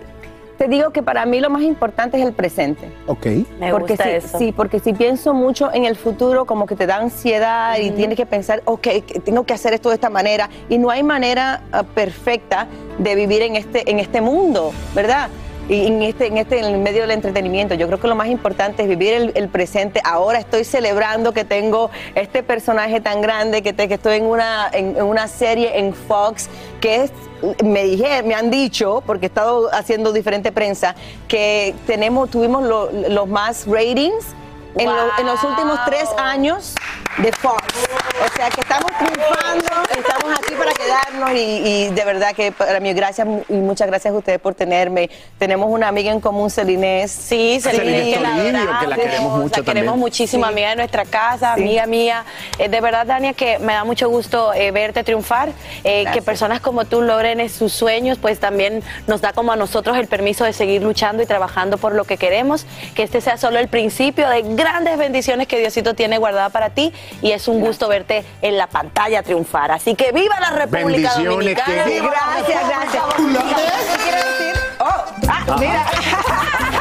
[0.59, 2.87] Te digo que para mí lo más importante es el presente.
[3.07, 3.27] Ok.
[3.59, 4.39] Me porque gusta si, eso.
[4.39, 8.17] Sí, porque si pienso mucho en el futuro, como que te da ansiedad y tienes
[8.17, 10.51] que pensar, ok, que tengo que hacer esto de esta manera.
[10.69, 12.67] Y no hay manera ah, perfecta
[12.99, 15.31] de vivir en este, en este mundo, ¿verdad?
[15.71, 17.75] Y en este, en este, en el medio del entretenimiento.
[17.77, 20.01] Yo creo que lo más importante es vivir el, presente.
[20.05, 24.69] Ahora estoy celebrando que tengo este personaje tan grande, que, te- que estoy en una,
[24.73, 26.49] en, una serie en Fox,
[26.81, 27.13] que es
[27.65, 30.95] me dije, me han dicho, porque he estado haciendo diferente prensa,
[31.29, 34.27] que tenemos, tuvimos lo- los más ratings
[34.77, 36.75] en, lo- en los últimos tres años
[37.19, 37.63] de Fox.
[38.25, 39.65] O sea que estamos triunfando,
[39.97, 44.15] estamos aquí para quedarnos y, y de verdad que para mí gracias y muchas gracias
[44.15, 45.11] a ustedes por tenerme.
[45.39, 47.11] Tenemos una amiga en común, Celinés.
[47.11, 48.87] Sí, Celine, que la adoramos,
[49.57, 50.53] la queremos muchísimo, Sí.
[50.53, 51.63] amiga de nuestra casa, Sí.
[51.63, 52.25] amiga mía.
[52.59, 55.51] Eh, de verdad, Dania, que me da mucho gusto eh, verte triunfar,
[55.85, 59.97] eh, que personas como tú logren sus sueños, pues también nos da como a nosotros
[59.97, 63.59] el permiso de seguir luchando y trabajando por lo que queremos, que este sea solo
[63.59, 66.93] el principio de grandes bendiciones que Diosito tiene guardada para ti
[67.23, 69.73] y es un gusto verte en la pantalla triunfar.
[69.73, 70.87] Así que viva la República
[71.17, 71.85] Bendiciones, Dominicana.
[71.85, 73.97] que- viva la Gracias, República gracias.
[73.97, 74.63] ¿Qué quiere decir?
[74.81, 75.87] Oh, ah, mira.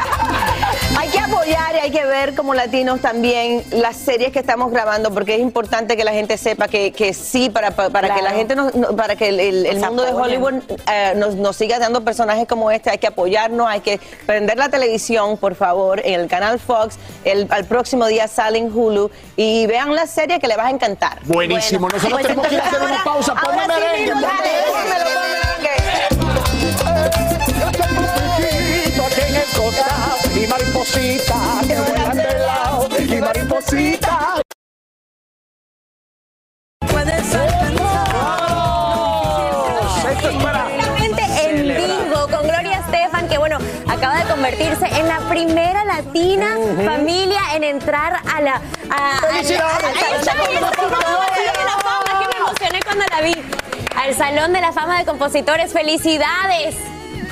[1.00, 5.14] Hay que apoyar y hay que ver como latinos también las series que estamos grabando
[5.14, 8.32] porque es importante que la gente sepa que, que sí, para, para, para que la
[8.32, 10.12] gente, nos- no- para que el, el- el Nos mundo de.
[10.14, 10.56] Hollywood
[10.92, 14.68] eh, nos, nos siga dando personajes como este, hay que apoyarnos, hay que prender la
[14.68, 19.68] televisión, por favor, en el canal Fox, el, al próximo día sale en Hulu y
[19.68, 21.20] vean la serie que les va a encantar.
[21.24, 21.88] Buenísimo.
[21.88, 23.36] Nosotros Pues tenemos que ir a hacer una pausa.
[23.36, 25.49] Ponme ahora sí, merengue, Milo, ponme dale, merengue.
[30.42, 31.36] Y mariposita,
[31.68, 34.42] que vuelan de lado, y mariposita.
[41.02, 45.84] Esto es en vivo con Gloria Estefan, que bueno, acaba de convertirse en la primera
[45.86, 48.62] latina familia en entrar a la.
[48.90, 50.26] A, ¡Felicidades!
[50.26, 50.34] la
[51.84, 53.36] Fama, que me emocioné cuando la vi.
[53.96, 56.76] Al Salón de la Fama de Compositores, ¡felicidades!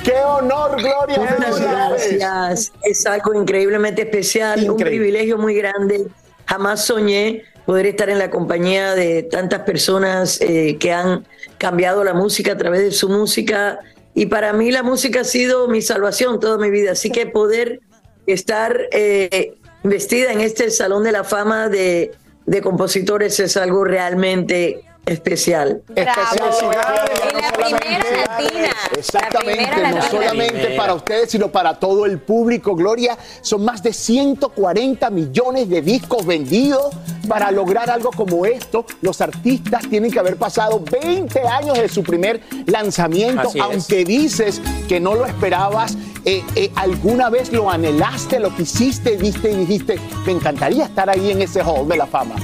[0.08, 1.18] ¡Qué honor, Gloria!
[1.18, 2.72] Muchas gracias.
[2.82, 6.06] Es algo increíblemente especial, un privilegio muy grande.
[6.46, 11.26] Jamás soñé poder estar en la compañía de tantas personas eh, que han
[11.58, 13.80] cambiado la música a través de su música.
[14.14, 16.92] Y para mí la música ha sido mi salvación toda mi vida.
[16.92, 17.80] Así que poder
[18.26, 22.12] estar eh, vestida en este Salón de la Fama de,
[22.46, 25.82] de compositores es algo realmente especial.
[25.94, 28.68] la primera latina.
[28.96, 32.74] Exactamente, no solamente para ustedes, sino para todo el público.
[32.74, 36.94] Gloria, son más de 140 millones de discos vendidos.
[37.28, 42.02] Para lograr algo como esto, los artistas tienen que haber pasado 20 años de su
[42.02, 43.64] primer lanzamiento, Así es.
[43.64, 45.96] aunque dices que no lo esperabas.
[46.24, 51.30] eh, eh, ¿Alguna vez lo anhelaste, lo quisiste, viste y dijiste, me encantaría estar ahí
[51.30, 52.34] en ese hall de la fama?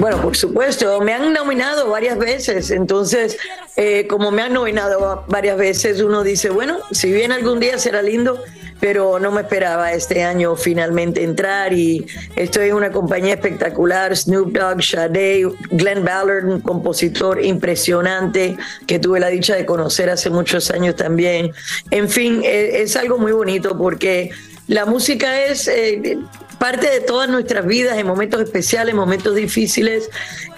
[0.00, 3.36] Bueno, por supuesto, me han nominado varias veces, entonces,
[3.76, 8.00] eh, como me han nominado varias veces, uno dice, bueno, si bien algún día será
[8.00, 8.42] lindo,
[8.80, 14.56] pero no me esperaba este año finalmente entrar y estoy en una compañía espectacular, Snoop
[14.56, 20.70] Dogg, Sade, Glenn Ballard, un compositor impresionante que tuve la dicha de conocer hace muchos
[20.70, 21.52] años también.
[21.90, 24.30] En fin, eh, es algo muy bonito porque
[24.66, 26.18] la música es eh,
[26.60, 30.10] parte de todas nuestras vidas en momentos especiales, momentos difíciles.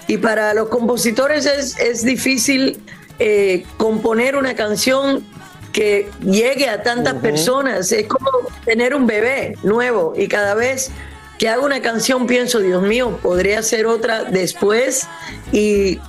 [0.05, 2.83] Y para los compositores es, es difícil
[3.19, 5.23] eh, componer una canción
[5.71, 7.89] que llegue a tantas personas.
[7.93, 8.29] Es como
[8.65, 10.91] tener un bebé nuevo y cada vez
[11.39, 15.07] que hago una canción pienso, Dios mío, podría hacer otra después
[15.53, 15.99] y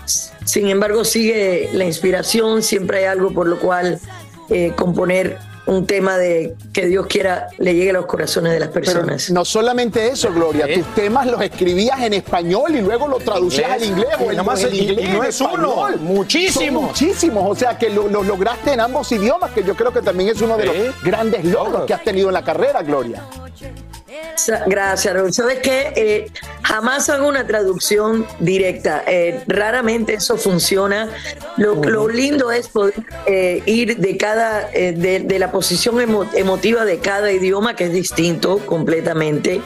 [0.45, 4.01] sin embargo sigue la inspiración, siempre hay algo por lo cual
[4.51, 8.69] eh, componer un tema de que Dios quiera le llegue a los corazones de las
[8.69, 9.31] personas.
[9.31, 13.85] No solamente eso, Gloria, tus temas los escribías en español y luego los traducías al
[13.85, 15.11] inglés o en, inglés.
[15.11, 16.55] no es uno, muchísimos.
[16.55, 20.03] Son muchísimos, o sea que lo, lo lograste en ambos idiomas, que yo creo que
[20.03, 23.23] también es uno de los grandes logros que has tenido en la carrera, Gloria.
[24.67, 25.33] Gracias, Raúl.
[25.33, 25.93] ¿Sabes qué?
[25.97, 26.31] Eh,
[26.62, 29.03] jamás hago una traducción directa.
[29.07, 31.09] Eh, raramente eso funciona.
[31.57, 32.95] Lo, lo lindo es poder
[33.27, 37.85] eh, ir de cada, eh, de, de la posición emo- emotiva de cada idioma, que
[37.85, 39.62] es distinto completamente,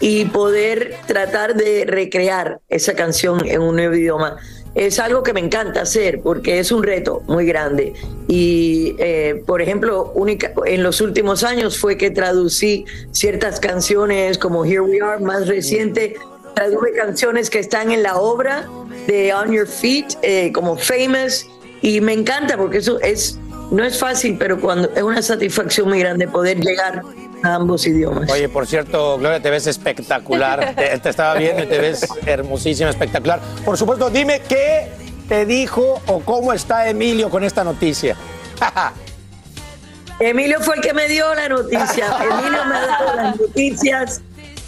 [0.00, 4.36] y poder tratar de recrear esa canción en un nuevo idioma.
[4.74, 7.94] Es algo que me encanta hacer porque es un reto muy grande.
[8.28, 14.64] Y, eh, por ejemplo, única, en los últimos años fue que traducí ciertas canciones como
[14.64, 16.14] Here We Are, más reciente.
[16.54, 18.68] Traduje canciones que están en la obra
[19.06, 21.46] de On Your Feet, eh, como Famous.
[21.82, 23.38] Y me encanta porque eso es,
[23.70, 27.02] no es fácil, pero cuando es una satisfacción muy grande poder llegar
[27.42, 28.30] ambos idiomas.
[28.30, 30.74] Oye, por cierto, Gloria, te ves espectacular.
[30.76, 33.40] te, te estaba viendo y te ves hermosísima, espectacular.
[33.64, 34.88] Por supuesto, dime qué
[35.28, 38.16] te dijo o cómo está Emilio con esta noticia.
[40.20, 42.06] Emilio fue el que me dio la noticia.
[42.30, 44.20] Emilio me ha dado las noticias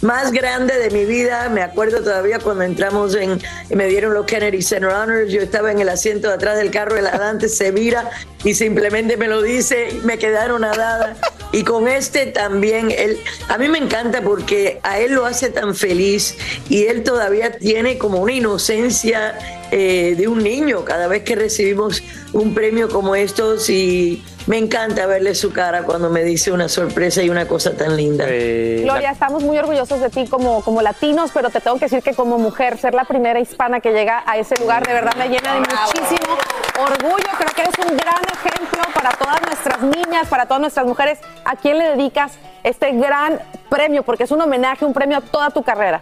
[0.03, 1.49] más grandes de mi vida.
[1.49, 5.31] Me acuerdo todavía cuando entramos en, me dieron los Kennedy Center Honors.
[5.31, 8.11] Yo estaba en el asiento de atrás del carro, el adelante se mira
[8.43, 9.99] y simplemente me lo dice.
[10.03, 11.17] Me quedaron nadadas.
[11.51, 15.75] Y con este también, él, a mí me encanta porque a él lo hace tan
[15.75, 16.35] feliz
[16.67, 19.37] y él todavía tiene como una inocencia
[19.71, 22.01] eh, de un niño cada vez que recibimos
[22.33, 27.21] un premio como estos y me encanta verle su cara cuando me dice una sorpresa
[27.23, 28.25] y una cosa tan linda.
[28.25, 32.13] Gloria, estamos muy orgullosos de ti como, como latinos, pero te tengo que decir que
[32.13, 35.53] como mujer, ser la primera hispana que llega a ese lugar, de verdad me llena
[35.53, 36.37] de muchísimo
[36.79, 37.29] orgullo.
[37.37, 41.19] Creo que eres un gran ejemplo para todas nuestras niñas, para todas nuestras mujeres.
[41.45, 42.33] ¿A quién le dedicas
[42.63, 43.39] este gran
[43.69, 44.03] premio?
[44.03, 46.01] Porque es un homenaje, un premio a toda tu carrera.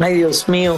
[0.00, 0.76] Ay, Dios mío.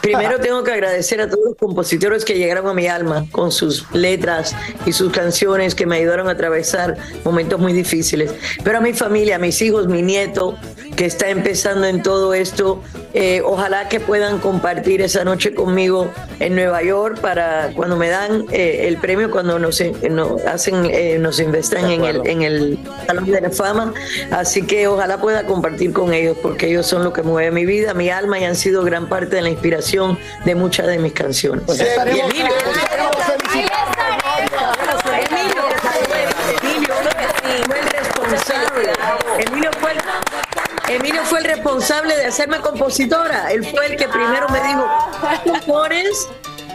[0.00, 3.84] Primero tengo que agradecer a todos los compositores que llegaron a mi alma con sus
[3.92, 8.32] letras y sus canciones que me ayudaron a atravesar momentos muy difíciles.
[8.64, 10.56] Pero a mi familia, a mis hijos, mi nieto,
[10.96, 12.82] que está empezando en todo esto,
[13.12, 18.46] eh, ojalá que puedan compartir esa noche conmigo en Nueva York para cuando me dan
[18.52, 23.30] eh, el premio, cuando nos, nos hacen, eh, nos investan en el, en el Salón
[23.30, 23.92] de la Fama.
[24.30, 27.92] Así que ojalá pueda compartir con ellos, porque ellos son lo que mueve mi vida,
[27.92, 29.89] mi alma y han sido gran parte de la inspiración
[30.44, 31.64] de muchas de mis canciones.
[31.66, 32.54] Pues estaremos- Emilio,
[36.62, 36.94] Emilio,
[37.42, 38.92] Emilio fue el responsable.
[39.46, 43.50] Emilio fue el, Emilio fue el responsable de hacerme compositora.
[43.52, 44.86] Él fue el que primero me dijo,
[45.44, 46.28] ¿tú pones?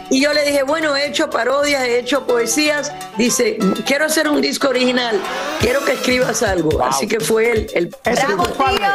[0.08, 2.92] Y yo le dije, bueno, he hecho parodias, he hecho poesías.
[3.16, 5.20] Dice, quiero hacer un disco original,
[5.60, 6.82] quiero que escribas algo.
[6.84, 7.86] Así que fue él el...
[8.04, 8.92] ¡Bravo, tío!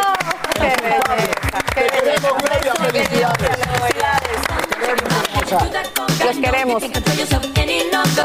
[0.55, 1.15] ¡Qué belleza!
[1.74, 3.61] ¡Qué belleza!
[6.24, 6.84] Los queremos.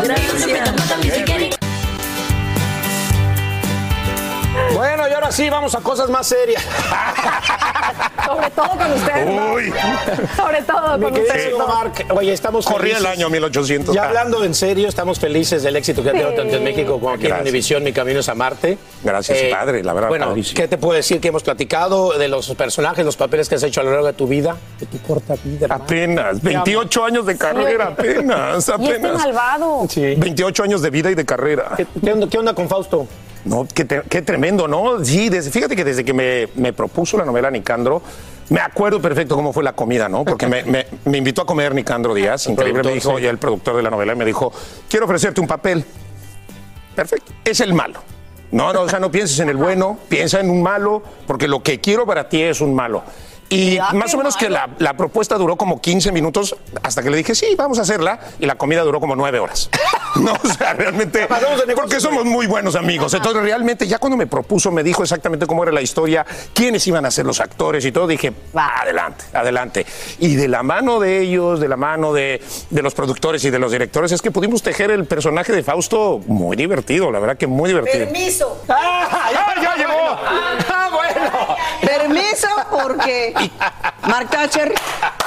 [0.03, 1.66] Gracias.
[4.75, 6.63] Bueno, y ahora sí, vamos a cosas más serias.
[8.27, 9.27] Sobre todo con ustedes.
[9.27, 9.53] ¿no?
[9.55, 9.73] Uy.
[10.37, 11.53] Sobre todo Mi con ustedes.
[11.59, 11.67] ¿no?
[11.69, 13.95] Marc, oye, estamos Corría el año 1800.
[13.95, 17.11] Ya hablando en serio, estamos felices del éxito que ha tenido tanto en México como
[17.11, 17.37] aquí en.
[17.47, 18.73] Univisión, Mi Camino es a Marte.
[18.73, 20.57] Eh, Gracias, padre, la verdad, Bueno, padrísimo.
[20.57, 21.21] ¿qué te puedo decir?
[21.21, 24.13] Que hemos platicado de los personajes, los papeles que has hecho a lo largo de
[24.15, 25.65] tu vida, de tu corta vida.
[25.67, 25.85] hermano.
[25.85, 29.13] Apenas, 28 años de carrera, apenas, Y este apenas.
[29.19, 29.87] malvado.
[29.89, 30.15] Sí.
[30.17, 31.73] 28 años de vida y de carrera.
[31.77, 33.07] ¿Qué, qué onda, qué onda con Fausto?
[33.47, 35.03] No, qué, te- qué tremendo, ¿no?
[35.05, 38.03] Sí, desde- fíjate que desde que me, me propuso la novela Nicandro,
[38.51, 40.25] me acuerdo perfecto cómo fue la comida, ¿no?
[40.25, 43.23] Porque me, me- me invitó a comer Nicandro Díaz, increíble, me dijo, sí.
[43.25, 44.53] y el productor de la novela me dijo,
[44.89, 45.85] quiero ofrecerte un papel.
[46.95, 48.01] Perfecto, es el malo.
[48.53, 51.63] No, no, o sea, no pienses en el bueno, piensa en un malo, porque lo
[51.63, 53.03] que quiero para ti es un malo.
[53.49, 57.11] Y Ah, más o menos que la, la propuesta duró como 15 minutos hasta que
[57.11, 58.19] le dije, sí, vamos a hacerla.
[58.41, 59.71] Y la comida duró como 9 horas.
[60.17, 61.29] No, o sea, realmente.
[61.77, 63.13] Porque somos muy buenos amigos.
[63.13, 66.25] Entonces, realmente, ya cuando me propuso, me dijo exactamente cómo era la historia,
[66.55, 69.85] quiénes iban a ser los actores y todo, dije, va, adelante, adelante.
[70.19, 73.59] Y de la mano de ellos, de la mano de, de los productores y de
[73.59, 77.47] los directores, es que pudimos tejer el personaje de Fausto muy divertido, la verdad que
[77.47, 78.07] muy divertido.
[78.07, 78.63] Permiso.
[78.71, 79.29] ¡Ah!
[79.31, 79.93] ¡Ya, ya llegó!
[80.01, 81.56] ¡Ah, bueno!
[81.81, 83.35] Permiso porque
[84.07, 84.73] Mark Thatcher.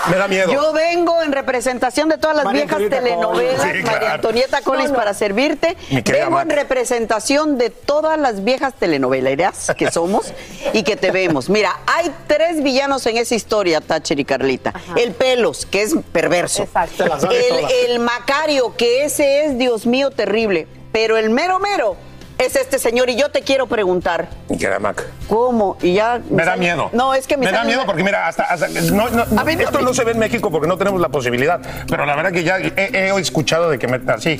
[0.09, 0.51] Me da miedo.
[0.51, 3.77] Yo vengo en representación de todas las María viejas Antonieta telenovelas, Collins.
[3.77, 3.99] Sí, claro.
[3.99, 5.77] María Antonieta Collins para servirte.
[6.05, 10.33] Vengo en representación de todas las viejas telenoveleras que somos
[10.73, 11.49] y que te vemos.
[11.49, 14.73] Mira, hay tres villanos en esa historia, Thatcher y Carlita.
[14.95, 16.63] El Pelos, que es perverso.
[16.63, 17.05] Exacto.
[17.29, 20.67] El, el Macario, que ese es, Dios mío, terrible.
[20.91, 21.95] Pero el mero mero
[22.39, 25.05] es este señor y yo te quiero preguntar, Mi querida Mac.
[25.27, 25.77] ¿cómo?
[25.81, 26.89] Y ya Me da miedo.
[26.93, 29.61] No, es que mis me da miedo porque mira, hasta, hasta- no, no, A ver,
[29.61, 31.59] esto no se ve en México porque no tenemos la posibilidad.
[31.87, 34.37] Pero la verdad que ya he, he escuchado de que me así.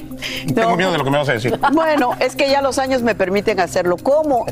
[0.56, 0.76] Tengo No.
[0.78, 1.58] miedo de lo que me vas a decir.
[1.74, 3.98] Bueno, es que ya los años me permiten hacerlo.
[4.02, 4.46] ¿Cómo?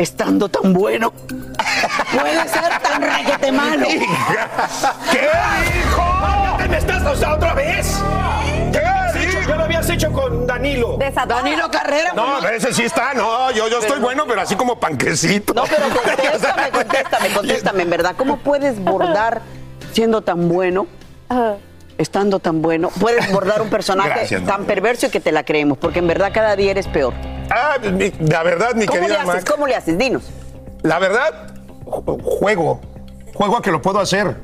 [0.00, 1.12] Estando tan bueno.
[2.10, 3.86] Puede ser tan requete malo.
[5.12, 5.28] ¿Qué
[5.74, 6.02] dijo?
[6.58, 8.00] ¿Ya me estás o sea, otra vez?
[8.72, 8.80] ¿Qué?
[9.46, 10.96] Ya lo habías hecho con Danilo.
[10.96, 11.42] Desatada.
[11.42, 12.14] Danilo Carrera.
[12.14, 15.52] No, ese sí está, no, yo, yo estoy bueno, pero así como panquecito.
[15.52, 18.14] No, pero contéstame, contéstame, contéstame, en verdad.
[18.16, 19.42] ¿Cómo puedes bordar
[19.92, 20.86] siendo tan bueno?
[21.98, 24.66] Estando tan bueno, puedes bordar un personaje Gracias, tan no.
[24.66, 27.12] perverso y que te la creemos, porque en verdad cada día eres peor.
[27.50, 29.26] Ah, mi- la verdad, mi ¿Cómo le haces?
[29.26, 29.50] Mac.
[29.50, 29.98] ¿Cómo le haces?
[29.98, 30.22] Dinos.
[30.82, 31.52] La verdad,
[31.84, 32.80] ju- juego.
[33.34, 34.36] Juego a que lo puedo hacer.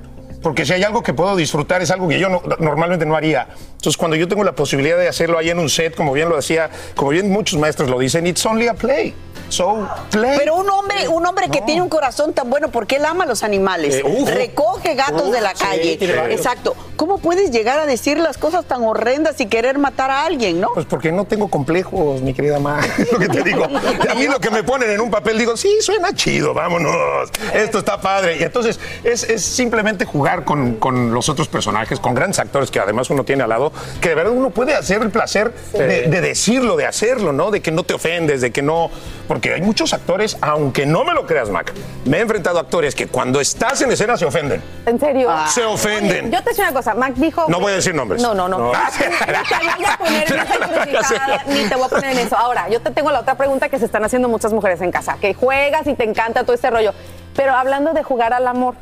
[0.42, 3.48] Porque si hay algo que puedo disfrutar, es algo que yo no- normalmente no haría.
[3.87, 6.34] Entonces, cuando yo tengo la posibilidad de hacerlo ahí en un set, como bien lo
[6.34, 9.14] decía, como bien muchos maestros lo dicen, it's only a play.
[9.49, 10.37] So, play.
[10.39, 13.26] Pero un hombre, un hombre que tiene un corazón tan bueno, porque él ama a
[13.28, 14.28] los animales, Eh, uf.
[14.28, 15.93] recoge gatos Uf, de la calle.
[16.32, 16.74] Exacto.
[16.97, 20.70] ¿Cómo puedes llegar a decir las cosas tan horrendas y querer matar a alguien, no?
[20.74, 22.80] Pues porque no tengo complejos, mi querida Ma.
[22.99, 23.66] Es lo que te digo.
[23.66, 27.30] A mí lo que me ponen en un papel, digo, sí, suena chido, vámonos.
[27.55, 28.39] Esto está padre.
[28.41, 32.80] Y entonces es, es simplemente jugar con, con los otros personajes, con grandes actores que
[32.80, 33.70] además uno tiene al lado,
[34.01, 37.51] que de verdad uno puede hacer el placer de, de decirlo, de hacerlo, ¿no?
[37.51, 38.91] De que no te ofendes, de que no.
[39.29, 41.72] Porque hay muchos actores, aunque no me lo creas, Mac,
[42.05, 44.62] me he enfrentado a actores que cuando estás en escena se ofenden.
[44.87, 45.29] ¿En serio?
[45.49, 46.31] Se ofenden.
[46.31, 47.45] Yo te decía una cosa, Mac dijo...
[47.49, 48.22] No voy a decir nombres.
[48.22, 48.59] No, no, no.
[48.59, 48.72] No.
[48.77, 50.39] Ni te voy a poner en
[50.97, 52.37] esa ni te voy a poner en eso.
[52.37, 55.16] Ahora, yo te tengo la otra pregunta que se están haciendo muchas mujeres en casa,
[55.20, 56.93] que juegas y te encanta todo este rollo.
[57.35, 58.74] Pero hablando de jugar al amor,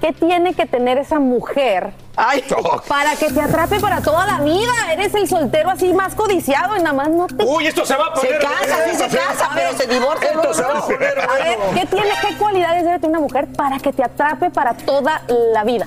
[0.00, 1.92] ¿qué tiene que tener esa mujer
[2.22, 2.44] Ay,
[2.88, 4.72] para que te atrape para toda la vida?
[4.92, 7.44] Eres el soltero así más codiciado y nada más no te...
[7.44, 8.42] Uy, esto se va a se poner.
[8.42, 10.30] casa, sí se casa, pero se divorcia.
[10.30, 11.18] Esto se va a poner.
[11.18, 14.74] A ver, ¿qué tiene, qué cualidades debe tener una mujer para que te atrape para
[14.74, 15.86] toda la vida?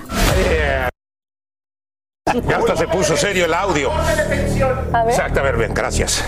[2.48, 3.92] Ya hasta se puso serio el audio.
[3.92, 5.14] A ver.
[5.14, 6.24] Exacto, a ver, bien, gracias.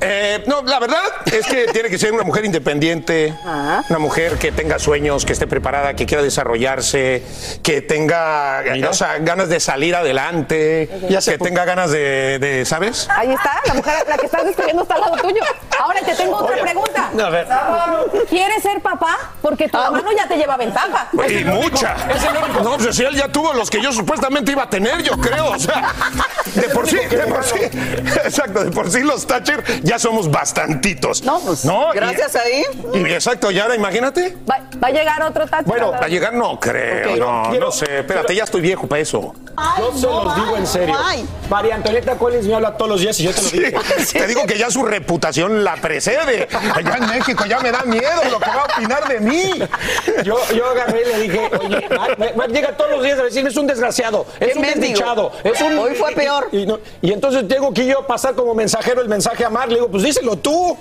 [0.00, 3.34] Eh, no, la verdad es que tiene que ser una mujer independiente,
[3.88, 7.22] una mujer que tenga sueños, que esté preparada, que quiera desarrollarse,
[7.62, 10.88] que tenga o sea, ganas de salir adelante,
[11.24, 13.08] que tenga ganas de, de, ¿sabes?
[13.10, 15.42] Ahí está, la mujer, la que estás describiendo está al lado tuyo.
[15.78, 17.10] Ahora te tengo otra pregunta.
[17.18, 17.46] A ver.
[18.28, 19.16] ¿Quieres ser papá?
[19.42, 21.08] Porque tu hermano ya te lleva ventaja.
[21.28, 21.96] Y mucha.
[22.62, 25.50] No, pues si él ya tuvo los que yo supuestamente iba a tener, yo creo.
[25.50, 25.92] O sea,
[26.54, 27.58] de por sí, de por sí.
[28.24, 31.22] Exacto, de por sí los Thatcher ya somos bastantitos.
[31.22, 31.92] No, pues, ¿No?
[31.92, 32.62] Y- gracias ahí.
[32.94, 34.36] Y, exacto, y ahora imagínate.
[34.50, 35.64] Va, va a llegar otro tacho.
[35.66, 37.98] Bueno, a llegar no creo, no, Quiero- no sé.
[38.00, 39.34] Espérate, ya estoy viejo para eso.
[39.78, 40.96] Yo se los digo en serio.
[41.04, 41.24] ay.
[41.48, 43.80] María Antonieta Collins me habla todos los días y yo te lo digo.
[44.12, 46.48] Te digo que ya su reputación la precede.
[46.74, 49.50] Allá en México ya me da miedo lo que va a opinar de mí.
[50.24, 53.24] Yo, yo agarré y le dije, oye, Mar, Mar- Mar llega todos los días a
[53.24, 54.80] decirme, es un desgraciado, es ¿Qué un mendigo?
[54.80, 55.78] desdichado, es un...
[55.78, 56.48] Hoy fue y- peor.
[56.50, 59.68] Y, y no- y entonces tengo que yo pasar como mensajero el mensaje a Mar,
[59.74, 60.76] le digo, pues díselo tú.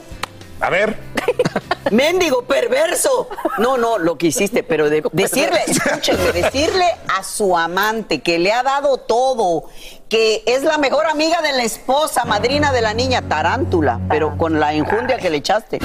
[0.62, 0.98] A ver.
[1.92, 3.28] Mendigo, perverso.
[3.58, 6.86] No, no, lo que hiciste, pero de- decirle, escúchenme, decirle
[7.18, 9.66] a su amante que le ha dado todo,
[10.08, 14.60] que es la mejor amiga de la esposa, madrina de la niña, tarántula, pero con
[14.60, 15.80] la enjundia que le echaste.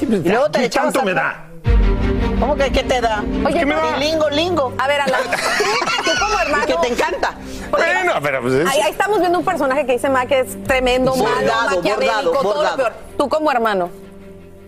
[0.00, 1.48] Y luego te ¿Qué le echabas tanto a- me da?
[2.40, 3.22] ¿Cómo que qué te da?
[3.46, 3.96] Oye, ¿Qué me da?
[3.96, 4.72] Lingo, lingo.
[4.78, 5.20] A ver, Alan,
[6.04, 6.66] tú como hermano.
[6.66, 7.34] Que te encanta.
[7.70, 10.62] Bueno, pero pues es- Ahí, ahí estamos viendo un personaje que dice Mac que es
[10.64, 12.76] tremendo, Bordado, malo, maquiavélico, bordado, todo lo bordado.
[12.76, 12.92] peor.
[13.18, 13.90] Tú como hermano,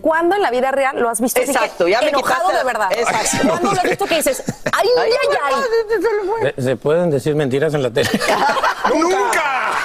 [0.01, 2.63] ¿cuándo en la vida real lo has visto así Exacto, que ya me enojado de
[2.63, 2.89] verdad?
[2.91, 3.47] Exacto.
[3.47, 4.43] ¿Cuándo lo has visto que dices,
[4.73, 6.53] ay, ay, ay, ay?
[6.55, 8.09] ¿Se- ¿Se pueden decir mentiras en la tele?
[8.89, 9.71] ¡Nunca!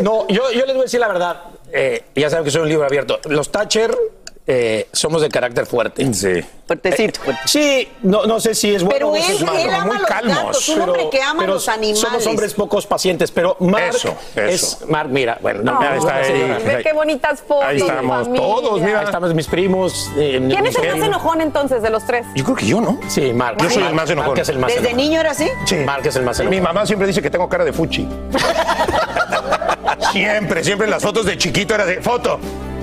[0.00, 1.42] No, yo, yo les voy a decir la verdad.
[1.72, 3.20] Eh, ya saben que soy un libro abierto.
[3.24, 3.94] Los Thatcher
[4.50, 6.12] eh, somos de carácter fuerte.
[6.14, 6.42] Sí.
[6.66, 7.20] Fuertecito.
[7.46, 9.58] Sí, no, no sé si es bueno Pero o él- es malo.
[9.58, 10.36] él ama muy los calmos.
[10.36, 12.00] gatos, un hombre que ama pero los animales.
[12.00, 14.78] Somos hombres pocos pacientes, pero Mark Eso, eso.
[14.82, 16.58] es Mark, mira, bueno, no, mira, está ahí.
[16.66, 17.64] Ve qué bonitas fotos.
[17.66, 18.46] Ahí estamos familia.
[18.46, 18.98] todos, mira.
[19.00, 20.10] Ahí estamos mis primos.
[20.16, 22.26] eh, ¿Quién mi es el más enojón entonces de los tres?
[22.34, 22.98] Yo creo que yo, ¿no?
[23.08, 23.56] Sí, Mark.
[23.60, 24.30] Yo soy Mark- el más enojón.
[24.30, 24.96] Mark es el más ¿Desde enojón.
[24.96, 25.48] niño era así?
[25.66, 25.76] Sí.
[25.76, 26.62] Mark es el más Mi enojón.
[26.62, 28.06] mamá siempre dice que tengo cara de fuchi.
[30.12, 32.38] siempre, siempre en las fotos de chiquito era de foto.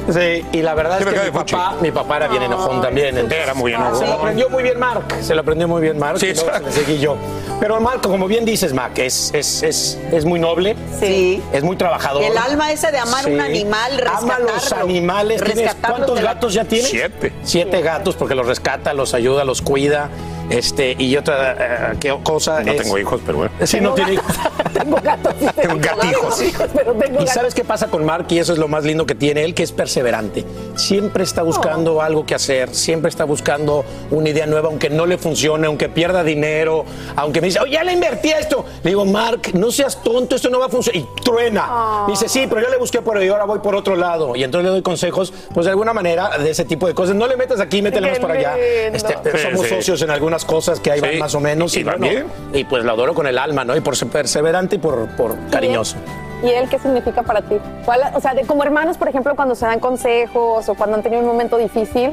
[0.07, 3.17] Sí, y la verdad es que mi papá, mi papá era bien enojón también.
[3.17, 4.05] entonces- Era muy Se enojón.
[4.07, 6.57] lo aprendió muy bien Mark, se lo aprendió muy bien Mark Sí, y luego se
[6.57, 6.67] exacto.
[6.79, 7.17] le seguí yo.
[7.59, 11.41] Pero Mark, como bien dices, Mark, es, es, es, es muy noble, Sí.
[11.51, 12.21] es muy trabajador.
[12.23, 13.31] El alma esa de amar Sí.
[13.31, 14.83] un animal, Ama los rescatarlo.
[14.85, 15.41] animales.
[15.41, 16.87] ¿Tienes- Rescatarlos ¿Cuántos de la- gatos ya tienes?
[16.91, 17.33] Siete.
[17.43, 20.09] Siete gatos porque los rescata, los ayuda, los cuida.
[20.49, 23.53] Este, y otra eh, ¿qué cosa No es- tengo hijos, pero bueno.
[23.63, 24.35] Sí, no tiene hijos.
[24.75, 25.33] Tengo gatos.
[25.39, 26.41] sí, Tengo gatijos.
[26.41, 27.29] hijos, pero tengo ¿Y gatos.
[27.33, 28.25] sabes qué pasa con Mark?
[28.29, 30.43] Y eso es lo más lindo que tiene él, que es perseverante.
[30.75, 35.17] Siempre está buscando algo que hacer, siempre está buscando una idea nueva, aunque no le
[35.17, 36.83] funcione, aunque pierda dinero,
[37.15, 38.65] aunque me dice, oye, ya le invertí a esto.
[38.83, 41.01] Le digo, Mark, no seas tonto, esto no va a funcionar.
[41.01, 42.03] Y truena.
[42.05, 44.35] Me dice, sí, pero yo le busqué por ahí, ahora voy por otro lado.
[44.35, 47.15] Y entonces le doy consejos, pues de alguna manera, de ese tipo de cosas.
[47.15, 48.57] No le metas aquí, métele más por allá.
[48.59, 49.75] Este, Sí, somos sí.
[49.75, 51.17] socios en algunas cosas que ahí van Sí.
[51.17, 51.75] más o menos.
[51.77, 52.25] Y bien.
[52.53, 53.75] y pues lo adoro con el alma, ¿no?
[53.75, 55.95] Y por ser perseverante y por, por cariñoso.
[56.43, 57.55] ¿Y él qué significa para ti?
[57.85, 61.03] ¿Cuál- o sea, de, como hermanos, por ejemplo, cuando se dan consejos o cuando han
[61.03, 62.11] tenido un momento difícil.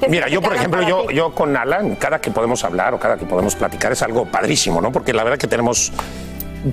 [0.00, 3.16] ¿qué Mira, yo por ejemplo, yo, yo con Alan, cada que podemos hablar o cada
[3.18, 4.92] que podemos platicar es algo padrísimo, ¿no?
[4.92, 5.92] Porque la verdad que tenemos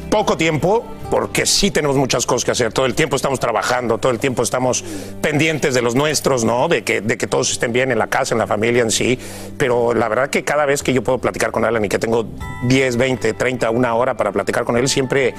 [0.10, 2.74] poco tiempo, porque sí tenemos muchas cosas que hacer.
[2.74, 4.84] Todo el tiempo estamos trabajando, todo el tiempo estamos
[5.22, 6.68] pendientes de los nuestros, ¿no?
[6.68, 9.18] De que, de que todos estén bien en la casa, en la familia en sí.
[9.58, 12.26] Pero la verdad que cada vez que yo puedo platicar con Alan y que tengo
[12.64, 15.34] 10, 20, 30, una hora para platicar con él, siempre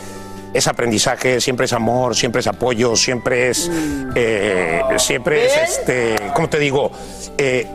[0.54, 3.70] es aprendizaje, siempre es amor, siempre es apoyo, siempre es,
[4.14, 6.90] eh, siempre es este, ¿cómo te digo?
[7.36, 7.66] Eh,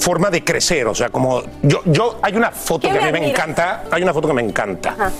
[0.00, 3.20] forma de crecer, o sea, como yo, yo hay una foto ¿Qué que a mí
[3.20, 5.10] me encanta, hay una foto que me encanta Ajá.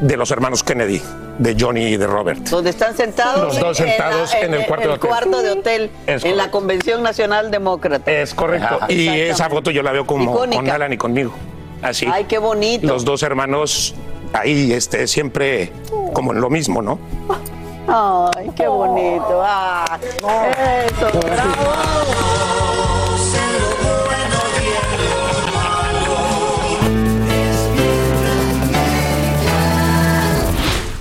[0.00, 1.00] de los hermanos Kennedy,
[1.38, 2.40] de Johnny y de Robert.
[2.48, 5.08] Donde están sentados, Los dos en la- sentados en el cuarto de hotel.
[5.08, 6.50] cuarto de hotel, Es en la.
[6.50, 8.10] Convención Nacional Demócrata.
[8.10, 8.76] Es correcto.
[8.80, 8.92] Ajá.
[8.92, 10.62] y esa foto yo la veo como Icónica.
[10.62, 11.32] con Alan y conmigo.
[11.82, 12.06] Así.
[12.10, 12.86] Ay, qué bonito.
[12.86, 13.94] Los dos hermanos
[14.32, 15.72] ahí, este, siempre
[16.12, 16.98] como en lo mismo, ¿no?
[17.86, 19.42] Ay, qué bonito.
[19.44, 19.98] Ah,
[20.86, 22.63] eso, bravo.